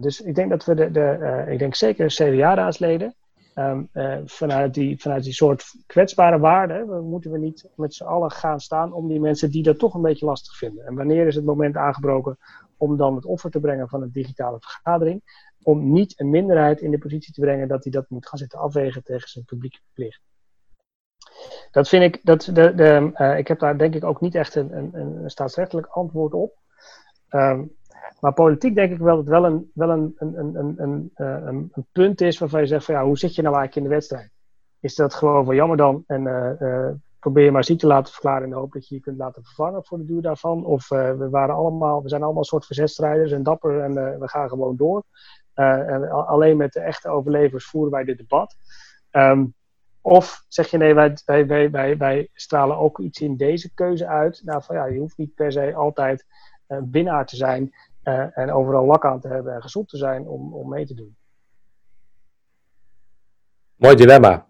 [0.00, 3.14] Dus ik denk dat we de, de ik denk zeker CDA-raadsleden,
[3.54, 3.88] um,
[4.24, 8.92] vanuit, die, vanuit die soort kwetsbare waarden, moeten we niet met z'n allen gaan staan
[8.92, 10.86] om die mensen die dat toch een beetje lastig vinden.
[10.86, 12.38] En wanneer is het moment aangebroken
[12.76, 15.48] om dan het offer te brengen van een digitale vergadering?
[15.62, 18.58] Om niet een minderheid in de positie te brengen dat hij dat moet gaan zitten
[18.58, 20.20] afwegen tegen zijn publieke plicht.
[21.70, 24.76] Dat vind ik, dat de, de, ik heb daar denk ik ook niet echt een,
[24.76, 26.58] een, een staatsrechtelijk antwoord op.
[27.30, 27.78] Um,
[28.20, 31.70] maar politiek denk ik wel dat het wel een, wel een, een, een, een, een,
[31.72, 33.96] een punt is waarvan je zegt van ja, hoe zit je nou eigenlijk in de
[33.96, 34.30] wedstrijd?
[34.80, 38.12] Is dat gewoon van jammer dan en uh, uh, probeer je maar ziek te laten
[38.12, 40.64] verklaren in de hoop dat je je kunt laten vervangen voor de duur daarvan?
[40.64, 44.48] Of we, waren allemaal, we zijn allemaal een soort verzetstrijders en dapper en we gaan
[44.48, 45.02] gewoon door.
[45.54, 48.56] en alleen met de echte overlevers voeren wij dit debat.
[49.10, 49.54] Um,
[50.02, 54.40] of zeg je nee, wij, wij, wij, wij, stralen ook iets in deze keuze uit.
[54.44, 56.26] Nou, van ja, je hoeft niet per se altijd
[56.68, 57.74] uh, winnaar te zijn
[58.04, 60.94] uh, en overal lak aan te hebben en gezond te zijn om, om mee te
[60.94, 61.16] doen.
[63.76, 64.46] Mooi dilemma.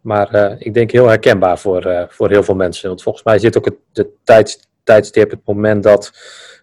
[0.00, 2.88] Maar ik denk heel herkenbaar voor, voor heel veel mensen.
[2.88, 6.12] Want volgens mij zit ook het de tijds, tijdstip, het moment dat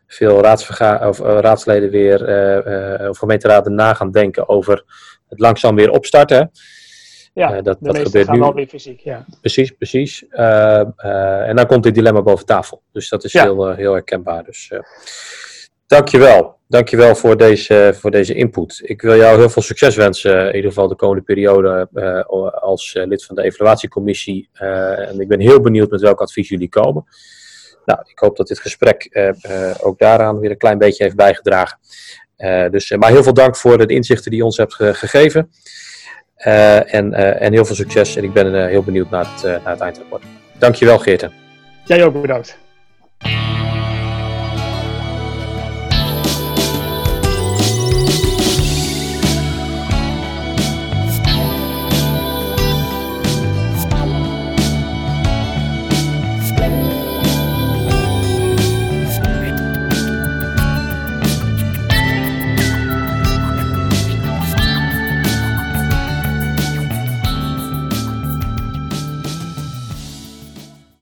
[0.08, 2.20] veel raadsverga of, raadsleden weer,
[3.10, 4.84] of gemeenteraden na gaan denken over
[5.30, 6.52] het langzaam weer opstarten.
[7.34, 8.40] Ja, dat, dat gebeurt nu.
[8.40, 9.26] wel weer fysiek, ja.
[9.42, 10.28] Precies, precies.
[10.28, 12.82] En dan komt dit dilemma boven tafel.
[12.92, 14.44] Dus dat is heel, heel herkenbaar.
[14.44, 14.72] Dus
[15.94, 16.58] dankjewel.
[16.68, 18.82] Dankjewel voor deze, voor deze input.
[18.84, 21.88] Ik wil jou heel veel succes wensen, in ieder geval de komende periode
[22.62, 24.50] als lid van de evaluatiecommissie.
[24.54, 27.06] en ik ben heel benieuwd met welk advies jullie komen.
[27.86, 29.10] Nou, ik hoop dat dit gesprek
[29.82, 31.80] ook daaraan weer een klein beetje heeft bijgedragen.
[32.72, 35.52] dus, maar heel veel dank voor de inzichten die je ons hebt gegeven.
[36.36, 38.16] En, en heel veel succes.
[38.16, 40.24] En ik ben heel benieuwd naar het, naar het eindrapport.
[40.58, 41.32] Dankjewel, Geerten.
[41.86, 42.58] Jij ook bedankt.